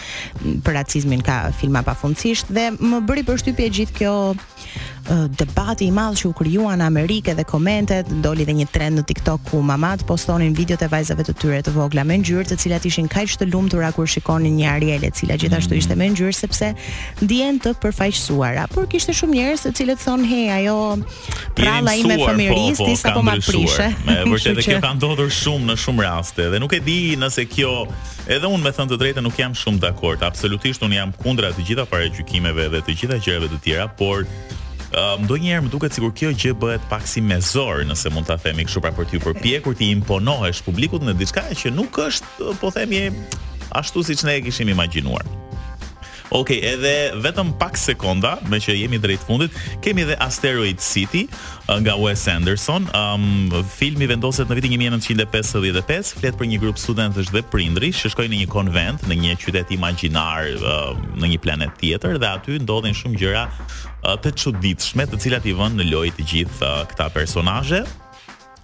për 0.66 0.72
racizmin 0.74 1.22
ka 1.22 1.52
filma 1.60 1.82
pafundësisht 1.84 2.46
dhe 2.56 2.66
më 2.92 3.00
bëri 3.08 3.24
përshtypje 3.30 3.59
shtypje 3.60 3.76
gjithë 3.76 3.98
kjo 3.98 4.14
debati 5.34 5.88
i 5.90 5.94
madh 5.94 6.18
që 6.20 6.28
u 6.30 6.34
krijuan 6.38 6.80
në 6.82 6.86
Amerikë 6.86 7.34
dhe 7.40 7.46
komentet, 7.50 8.10
doli 8.24 8.46
dhe 8.46 8.54
një 8.60 8.68
trend 8.74 9.00
në 9.00 9.04
TikTok 9.10 9.42
ku 9.50 9.62
mamat 9.66 10.04
postonin 10.08 10.54
videot 10.54 10.82
e 10.86 10.90
vajzave 10.92 11.24
të 11.26 11.34
tyre 11.42 11.62
të 11.66 11.74
vogla 11.74 12.04
me 12.06 12.20
ngjyrë, 12.22 12.46
të 12.52 12.58
cilat 12.62 12.86
ishin 12.86 13.08
kaq 13.10 13.34
të 13.42 13.48
lumtura 13.52 13.90
kur 13.96 14.08
shikonin 14.10 14.58
një 14.60 14.68
Ariel 14.74 15.08
e 15.08 15.10
cila 15.10 15.38
gjithashtu 15.42 15.80
ishte 15.80 15.98
me 15.98 16.12
ngjyrë 16.14 16.36
sepse 16.38 16.70
ndjen 17.24 17.58
të 17.66 17.74
përfaqësuara. 17.82 18.68
Por 18.76 18.86
kishte 18.92 19.16
shumë 19.18 19.38
njerëz 19.40 19.66
të 19.66 19.74
cilët 19.82 20.06
thonë, 20.06 20.30
"Hey, 20.30 20.46
ajo 20.60 20.76
pralla 21.58 21.96
ime 21.96 22.18
fëmijërisë 22.20 23.02
po, 23.02 23.14
po, 23.14 23.22
ma 23.24 23.38
prishe." 23.48 23.90
Me 24.06 24.30
vërtet 24.34 24.62
që... 24.62 24.78
kjo 24.78 24.80
ka 24.86 24.94
ndodhur 24.94 25.32
shumë 25.34 25.68
në 25.74 25.78
shumë 25.86 26.06
raste 26.06 26.50
dhe 26.54 26.60
nuk 26.62 26.74
e 26.78 26.84
di 26.86 27.00
nëse 27.20 27.44
kjo 27.50 27.88
Edhe 28.30 28.46
unë 28.46 28.62
me 28.64 28.70
thënë 28.76 28.92
të 28.94 28.98
drejtë 29.02 29.22
nuk 29.26 29.40
jam 29.40 29.56
shumë 29.58 29.80
dakord. 29.82 30.22
Absolutisht 30.22 30.84
unë 30.86 31.00
jam 31.00 31.12
kundra 31.24 31.50
të 31.54 31.64
gjitha 31.66 31.88
paragjykimeve 31.90 32.68
dhe 32.76 32.82
të 32.86 32.94
gjitha 33.02 33.16
gjërave 33.26 33.48
të 33.56 33.60
tjera, 33.66 33.88
por 33.98 34.26
Um, 34.90 35.28
do 35.30 35.36
njëherë 35.38 35.62
më 35.68 35.70
duket 35.70 35.94
sikur 35.94 36.14
kjo 36.18 36.32
gjë 36.34 36.56
bëhet 36.64 36.86
pak 36.90 37.04
si 37.06 37.22
me 37.22 37.38
zor, 37.46 37.84
nëse 37.86 38.10
mund 38.10 38.26
ta 38.26 38.40
themi 38.42 38.66
kështu 38.66 38.82
pra 38.82 38.90
për 38.98 39.06
ty 39.12 39.20
përpjekur 39.22 39.76
ti 39.78 39.92
imponohesh 39.94 40.64
publikut 40.66 41.06
në 41.06 41.14
diçka 41.20 41.46
që 41.62 41.74
nuk 41.78 42.00
është, 42.08 42.50
po 42.58 42.72
themi, 42.74 43.04
ashtu 43.82 44.02
siç 44.10 44.26
ne 44.26 44.40
e 44.40 44.42
kishim 44.48 44.74
imagjinuar. 44.74 45.28
Ok, 46.30 46.52
edhe 46.62 47.10
vetëm 47.26 47.50
pak 47.58 47.74
sekonda, 47.80 48.36
me 48.54 48.60
që 48.62 48.76
jemi 48.78 49.00
drejt 49.02 49.24
fundit, 49.26 49.56
kemi 49.82 50.04
edhe 50.06 50.14
Asteroid 50.22 50.78
City 50.82 51.24
uh, 51.26 51.80
nga 51.82 51.96
Wes 51.98 52.28
Anderson. 52.30 52.86
Um, 52.94 53.50
filmi 53.66 54.06
vendoset 54.12 54.46
në 54.46 54.60
vitin 54.60 54.76
1955, 54.94 56.12
flet 56.22 56.38
për 56.38 56.50
një 56.52 56.60
grup 56.62 56.78
studentësh 56.78 57.32
dhe 57.34 57.42
prindri 57.50 57.90
që 57.96 58.12
shkojnë 58.14 58.34
në 58.36 58.42
një 58.44 58.50
konvent 58.54 59.08
në 59.10 59.18
një 59.24 59.40
qytet 59.42 59.74
imagjinar 59.74 60.52
uh, 60.62 60.92
në 61.18 61.34
një 61.34 61.40
planet 61.48 61.74
tjetër 61.82 62.22
dhe 62.22 62.30
aty 62.30 62.60
ndodhin 62.62 62.94
shumë 62.94 63.24
gjëra 63.24 63.48
uh, 63.50 64.14
të 64.22 64.36
çuditshme, 64.44 65.10
të 65.10 65.24
cilat 65.26 65.50
i 65.50 65.58
vënë 65.58 65.82
në 65.82 65.90
lojë 65.96 66.14
të 66.20 66.28
gjithë 66.34 66.62
uh, 66.70 66.84
këta 66.94 67.10
personazhe. 67.18 67.82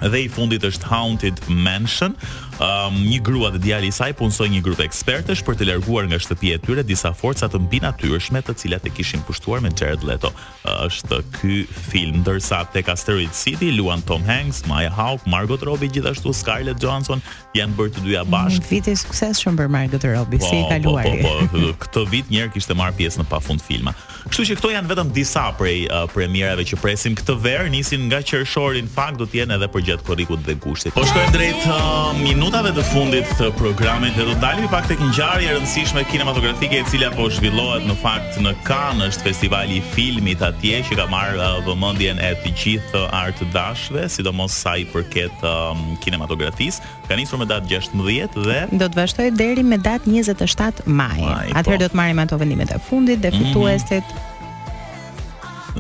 Dhe 0.04 0.26
i 0.26 0.26
fundit 0.30 0.60
është 0.68 0.90
Haunted 0.92 1.38
Mansion, 1.50 2.14
um, 2.60 2.96
një 3.10 3.20
grua 3.26 3.50
dhe 3.54 3.60
djali 3.62 3.88
i 3.90 3.96
saj 3.96 4.14
punsoi 4.20 4.50
një 4.54 4.62
grup 4.66 4.80
ekspertësh 4.84 5.42
për 5.46 5.58
të 5.60 5.68
larguar 5.70 6.08
nga 6.10 6.20
shtëpia 6.22 6.58
e 6.60 6.64
tyre 6.64 6.84
disa 6.88 7.12
forca 7.16 7.50
të 7.52 7.60
mbi 7.66 7.82
natyrshme 7.84 8.42
të 8.46 8.56
cilat 8.62 8.86
e 8.88 8.94
kishin 8.96 9.24
pushtuar 9.28 9.64
me 9.64 9.72
Jared 9.76 10.04
Leto. 10.08 10.32
Është 10.66 11.20
ky 11.38 11.64
film 11.90 12.22
ndërsa 12.24 12.64
te 12.74 12.84
Asteroid 12.96 13.34
City 13.36 13.74
luan 13.76 14.02
Tom 14.08 14.24
Hanks, 14.24 14.64
Maya 14.70 14.92
Hawke, 14.94 15.28
Margot 15.30 15.62
Robbie 15.68 15.90
gjithashtu 15.92 16.34
Scarlett 16.34 16.80
Johansson 16.84 17.20
janë 17.56 17.76
bërë 17.78 17.94
të 17.98 18.06
dyja 18.06 18.24
bashkë. 18.26 18.70
vit 18.70 18.88
i 18.88 18.96
suksesshëm 18.96 19.58
për 19.60 19.70
Margot 19.72 20.04
Robbie 20.04 20.40
po, 20.40 20.48
si 20.48 20.58
po, 20.58 20.60
e 20.60 20.72
kaluari. 20.72 21.22
Po, 21.22 21.36
po, 21.52 21.52
po, 21.52 21.74
këtë 21.86 22.06
vit 22.12 22.32
njëherë 22.32 22.54
kishte 22.56 22.76
marr 22.78 22.96
pjesë 22.98 23.24
në 23.24 23.28
pafund 23.32 23.64
filma. 23.64 23.94
Kështu 24.30 24.46
që 24.52 24.58
këto 24.60 24.72
janë 24.74 24.90
vetëm 24.94 25.12
disa 25.14 25.46
prej 25.60 25.84
uh, 25.90 26.06
premierave 26.14 26.64
që 26.68 26.80
presim 26.82 27.16
këtë 27.20 27.36
verë, 27.44 27.68
nisin 27.76 28.08
nga 28.10 28.22
qershori 28.26 28.82
në 28.86 28.90
fakt 28.96 29.20
do 29.22 29.28
të 29.30 29.44
jenë 29.44 29.60
edhe 29.60 29.70
për 29.76 29.86
gjatë 29.92 30.06
korrikut 30.08 30.46
dhe 30.48 30.56
gushtit. 30.64 30.96
Po 30.96 31.06
shkojmë 31.06 31.36
drejt 31.36 31.68
uh, 31.68 32.45
minutave 32.46 32.70
të 32.78 32.84
fundit 32.94 33.30
të 33.40 33.48
programit 33.58 34.14
dhe 34.14 34.22
do 34.28 34.34
të 34.36 34.42
dalim 34.44 34.68
pak 34.70 34.86
tek 34.86 35.00
ngjarje 35.02 35.48
e 35.50 35.54
rëndësishme 35.56 36.04
kinematografike 36.12 36.78
e 36.78 36.84
cila 36.92 37.08
po 37.16 37.26
zhvillohet 37.34 37.88
në 37.90 37.96
fakt 37.98 38.38
në 38.44 38.52
Cannes, 38.68 39.16
është 39.16 39.26
festivali 39.26 39.80
i 39.80 39.84
filmit 39.96 40.44
atje 40.46 40.84
që 40.86 41.00
ka 41.00 41.08
marrë 41.10 41.40
uh, 41.42 41.56
vëmendjen 41.66 42.22
e 42.22 42.30
të 42.44 42.52
gjithë 42.62 43.02
art 43.18 43.42
dashve, 43.56 44.06
sidomos 44.14 44.54
sa 44.62 44.76
i 44.78 44.86
përket 44.94 45.42
um, 45.42 45.96
kinematografisë. 46.06 46.86
Ka 47.10 47.18
nisur 47.18 47.42
me 47.42 47.50
datë 47.50 47.66
16 47.72 48.38
dhe 48.38 48.60
do 48.78 48.92
të 48.92 48.94
vazhdojë 48.94 49.34
deri 49.42 49.66
me 49.66 49.82
datë 49.82 50.06
27 50.14 50.86
maj. 50.86 51.18
maj 51.18 51.50
Atëherë 51.50 51.80
po. 51.82 51.88
do 51.88 51.92
të 51.96 52.04
marrim 52.04 52.22
ato 52.28 52.38
vendimet 52.38 52.78
e 52.78 52.80
fundit 52.90 53.26
dhe 53.26 53.34
mhm. 53.34 53.42
fituesit 53.44 54.04
mm 54.06 54.14
-hmm 54.14 54.25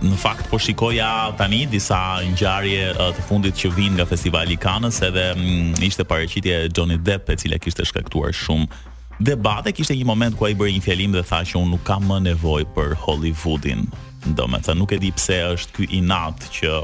në 0.03 0.17
fakt 0.19 0.47
po 0.51 0.59
shikoja 0.59 1.31
tani 1.39 1.65
disa 1.71 1.97
ngjarje 2.25 2.89
të 3.15 3.25
fundit 3.29 3.57
që 3.61 3.71
vijnë 3.75 3.97
nga 3.99 4.07
festivali 4.09 4.55
i 4.55 4.59
Kanës, 4.59 4.99
edhe 5.07 5.29
mm, 5.35 5.77
ishte 5.85 6.05
paraqitja 6.07 6.63
e 6.65 6.69
Johnny 6.75 6.97
Depp, 6.97 7.29
e 7.31 7.37
cila 7.39 7.59
kishte 7.61 7.85
shkaktuar 7.87 8.35
shumë 8.35 8.67
debate, 9.27 9.71
kishte 9.75 9.95
një 9.95 10.07
moment 10.09 10.35
ku 10.35 10.47
ai 10.49 10.55
bëri 10.57 10.75
një 10.77 10.85
fjalim 10.89 11.15
dhe 11.15 11.23
tha 11.25 11.43
që 11.47 11.59
unë 11.61 11.71
nuk 11.77 11.85
kam 11.87 12.07
më 12.11 12.19
nevojë 12.31 12.67
për 12.75 12.95
Hollywoodin. 13.05 13.87
Domethënë 14.35 14.79
nuk 14.81 14.95
e 14.97 15.01
di 15.05 15.13
pse 15.15 15.41
është 15.55 15.75
ky 15.77 15.91
inat 16.01 16.47
që 16.55 16.79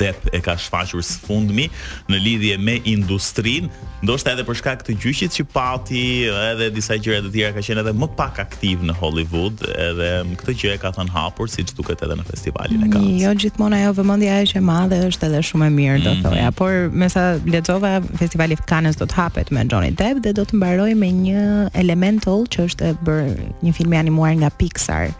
Depp 0.00 0.26
e 0.32 0.40
ka 0.44 0.56
shfaqur 0.58 1.02
së 1.04 1.20
fundmi 1.26 1.66
në 2.12 2.20
lidhje 2.24 2.56
me 2.60 2.76
industrinë, 2.88 3.68
ndoshta 4.04 4.32
edhe 4.34 4.44
për 4.48 4.58
shkak 4.60 4.82
të 4.86 4.96
gjyqit 5.02 5.36
që 5.38 5.44
pati, 5.52 6.02
edhe 6.48 6.70
disa 6.74 6.96
gjëra 7.02 7.24
të 7.26 7.32
tjera 7.34 7.52
ka 7.56 7.64
qenë 7.64 7.84
edhe 7.84 7.94
më 8.00 8.08
pak 8.18 8.40
aktiv 8.42 8.82
në 8.88 8.96
Hollywood, 9.00 9.62
edhe 9.86 10.08
këtë 10.40 10.56
gjë 10.60 10.72
e 10.74 10.80
ka 10.84 10.90
thënë 10.96 11.14
hapur 11.14 11.50
siç 11.52 11.72
duket 11.78 12.04
edhe 12.06 12.18
në 12.20 12.26
festivalin 12.30 12.84
e 12.84 12.90
Cannes. 12.92 13.22
Jo 13.22 13.32
gjithmonë 13.44 13.80
ajo 13.82 13.94
vëmendja 14.00 14.38
ajo 14.40 14.50
që 14.54 14.60
e 14.60 14.64
madhe 14.70 15.00
është 15.08 15.28
edhe 15.30 15.42
shumë 15.50 15.66
e 15.70 15.74
mirë, 15.78 15.98
mm 15.98 16.08
-hmm. 16.12 16.22
do 16.26 16.30
mhm. 16.32 16.54
por 16.60 16.90
me 17.04 17.08
sa 17.08 17.24
lexova 17.54 17.94
festivali 18.20 18.54
i 18.58 18.64
Cannes 18.68 18.96
do 18.96 19.04
të 19.06 19.16
hapet 19.20 19.50
me 19.50 19.66
Johnny 19.70 19.90
Depp 19.90 20.24
dhe 20.24 20.32
do 20.32 20.44
të 20.44 20.58
mbarojë 20.60 20.94
me 20.96 21.08
një 21.08 21.42
Elemental 21.84 22.44
që 22.54 22.66
është 22.68 22.94
bërë 23.06 23.28
një 23.62 23.72
film 23.72 23.92
i 23.92 23.96
animuar 23.96 24.32
nga 24.36 24.50
Pixar. 24.50 25.10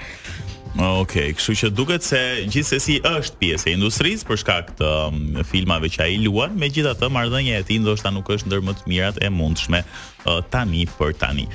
Okej, 0.75 1.31
okay, 1.31 1.35
kështu 1.39 1.55
që 1.55 1.69
duket 1.71 2.03
se 2.03 2.19
gjithsesi 2.51 2.97
është 3.07 3.37
pjesë 3.39 3.69
e 3.71 3.75
industrisë 3.77 4.27
për 4.27 4.41
shkak 4.43 4.73
të 4.81 4.89
um, 5.07 5.21
filmave 5.47 5.87
që 5.87 6.03
ai 6.09 6.17
luan, 6.25 6.57
megjithatë 6.59 7.11
marrëdhënia 7.15 7.61
e 7.63 7.67
tij 7.69 7.79
ndoshta 7.85 8.11
nuk 8.11 8.27
është 8.35 8.51
ndër 8.51 8.65
më 8.67 8.75
të 8.81 8.91
mirat 8.91 9.21
e 9.23 9.31
mundshme 9.31 9.85
uh, 9.87 10.43
tani 10.51 10.83
për 10.99 11.15
tani 11.23 11.47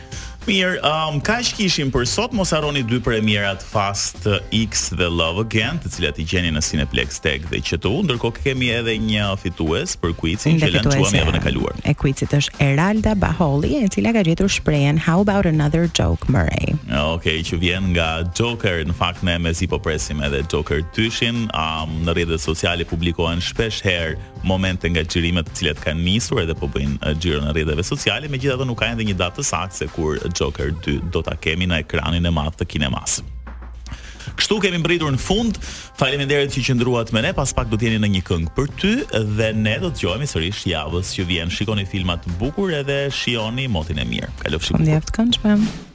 mirë. 0.49 0.77
Um, 0.85 1.19
kaq 1.25 1.51
kishim 1.59 1.91
për 1.93 2.05
sot, 2.09 2.33
mos 2.38 2.51
harroni 2.55 2.81
dy 2.88 2.99
premierat 3.03 3.62
Fast 3.65 4.25
X 4.55 4.89
dhe 4.97 5.05
Love 5.12 5.43
Again, 5.45 5.79
të 5.83 5.91
cilat 5.97 6.19
i 6.21 6.25
gjeni 6.27 6.51
në 6.55 6.63
Cineplex 6.65 7.21
Tech 7.23 7.45
dhe 7.51 7.62
QTU. 7.65 7.95
Ndërko 8.07 8.31
kemi 8.39 8.71
edhe 8.75 8.95
një 9.03 9.27
fitues 9.41 9.95
për 10.01 10.15
quizin 10.19 10.59
që 10.62 10.71
lançuam 10.79 11.17
javën 11.19 11.39
e 11.39 11.43
kaluar. 11.43 11.75
E 11.89 11.93
quizit 11.99 12.33
është 12.38 12.62
Eralda 12.71 13.13
Baholli, 13.19 13.75
e 13.83 13.89
cila 13.93 14.13
ka 14.15 14.23
gjetur 14.25 14.49
shprehen 14.53 14.99
How 15.03 15.19
about 15.25 15.49
another 15.49 15.85
joke, 15.99 16.25
Murray? 16.33 16.73
Okej, 16.88 17.13
okay, 17.13 17.45
që 17.49 17.62
vjen 17.62 17.91
nga 17.95 18.09
Joker, 18.38 18.81
në 18.89 18.95
fakt 18.97 19.25
ne 19.27 19.38
mezi 19.41 19.67
po 19.69 19.79
presim 19.81 20.23
edhe 20.25 20.41
Joker 20.51 20.83
2 20.97 21.07
Um, 21.19 21.91
në 22.05 22.13
rrjetet 22.15 22.41
sociale 22.41 22.85
publikohen 22.88 23.41
shpesh 23.43 23.81
herë 23.83 24.13
momente 24.47 24.88
nga 24.89 25.04
xhirimet 25.04 25.49
të 25.49 25.56
cilat 25.60 25.82
kanë 25.84 26.04
nisur 26.06 26.43
edhe 26.43 26.56
po 26.58 26.69
bëjnë 26.71 27.15
xhiron 27.19 27.45
në 27.49 27.54
rrjeteve 27.56 27.86
sociale, 27.88 28.30
megjithatë 28.32 28.67
nuk 28.69 28.80
ka 28.82 28.91
ende 28.93 29.08
një 29.08 29.17
datë 29.19 29.39
të 29.41 29.45
saktë 29.49 29.80
se 29.82 29.89
kur 29.95 30.15
Joker 30.30 30.71
2 30.86 30.99
do 31.13 31.23
ta 31.25 31.36
kemi 31.41 31.67
në 31.69 31.82
ekranin 31.86 32.25
e 32.25 32.32
madh 32.34 32.56
të 32.60 32.69
kinemas. 32.75 33.19
Kështu 34.39 34.60
kemi 34.62 34.80
mbritur 34.80 35.12
në 35.12 35.19
fund. 35.19 35.58
Faleminderit 35.99 36.54
që 36.54 36.62
qëndruat 36.69 37.10
me 37.15 37.23
ne. 37.25 37.32
Pas 37.36 37.52
pak 37.56 37.67
do 37.71 37.75
të 37.80 37.89
jeni 37.89 37.99
në 38.06 38.10
një 38.13 38.21
këngë 38.30 38.54
për 38.56 38.69
ty 38.80 38.93
dhe 39.36 39.49
ne 39.58 39.75
do 39.84 39.91
të 39.91 40.15
sërish 40.32 40.63
javës 40.71 41.12
që 41.17 41.25
vjen. 41.32 41.52
Shikoni 41.52 41.84
filma 41.88 42.15
të 42.21 42.38
bukur 42.39 42.71
edhe 42.71 43.10
shihoni 43.12 43.67
motin 43.67 43.99
e 43.99 44.08
mirë. 44.08 44.32
Kalofshi. 44.45 44.78
Faleminderit 44.78 45.15
këngëshëm. 45.17 45.88